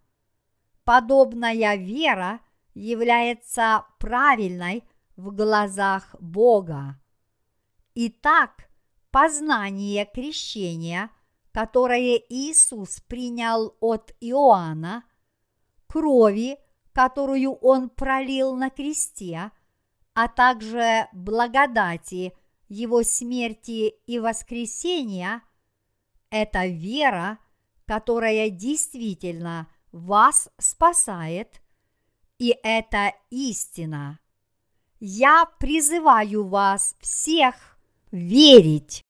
[0.86, 2.40] Подобная вера
[2.74, 4.86] является правильной
[5.18, 6.98] в глазах Бога.
[7.94, 8.70] Итак,
[9.12, 11.10] познание крещения,
[11.52, 15.04] которое Иисус принял от Иоанна,
[15.88, 16.58] крови,
[16.94, 19.52] которую Он пролил на кресте,
[20.14, 22.34] а также благодати
[22.70, 25.42] Его смерти и воскресения,
[26.30, 27.40] это вера,
[27.86, 31.62] которая действительно вас спасает,
[32.38, 34.20] и это истина.
[35.00, 37.56] Я призываю вас всех
[38.12, 39.04] верить.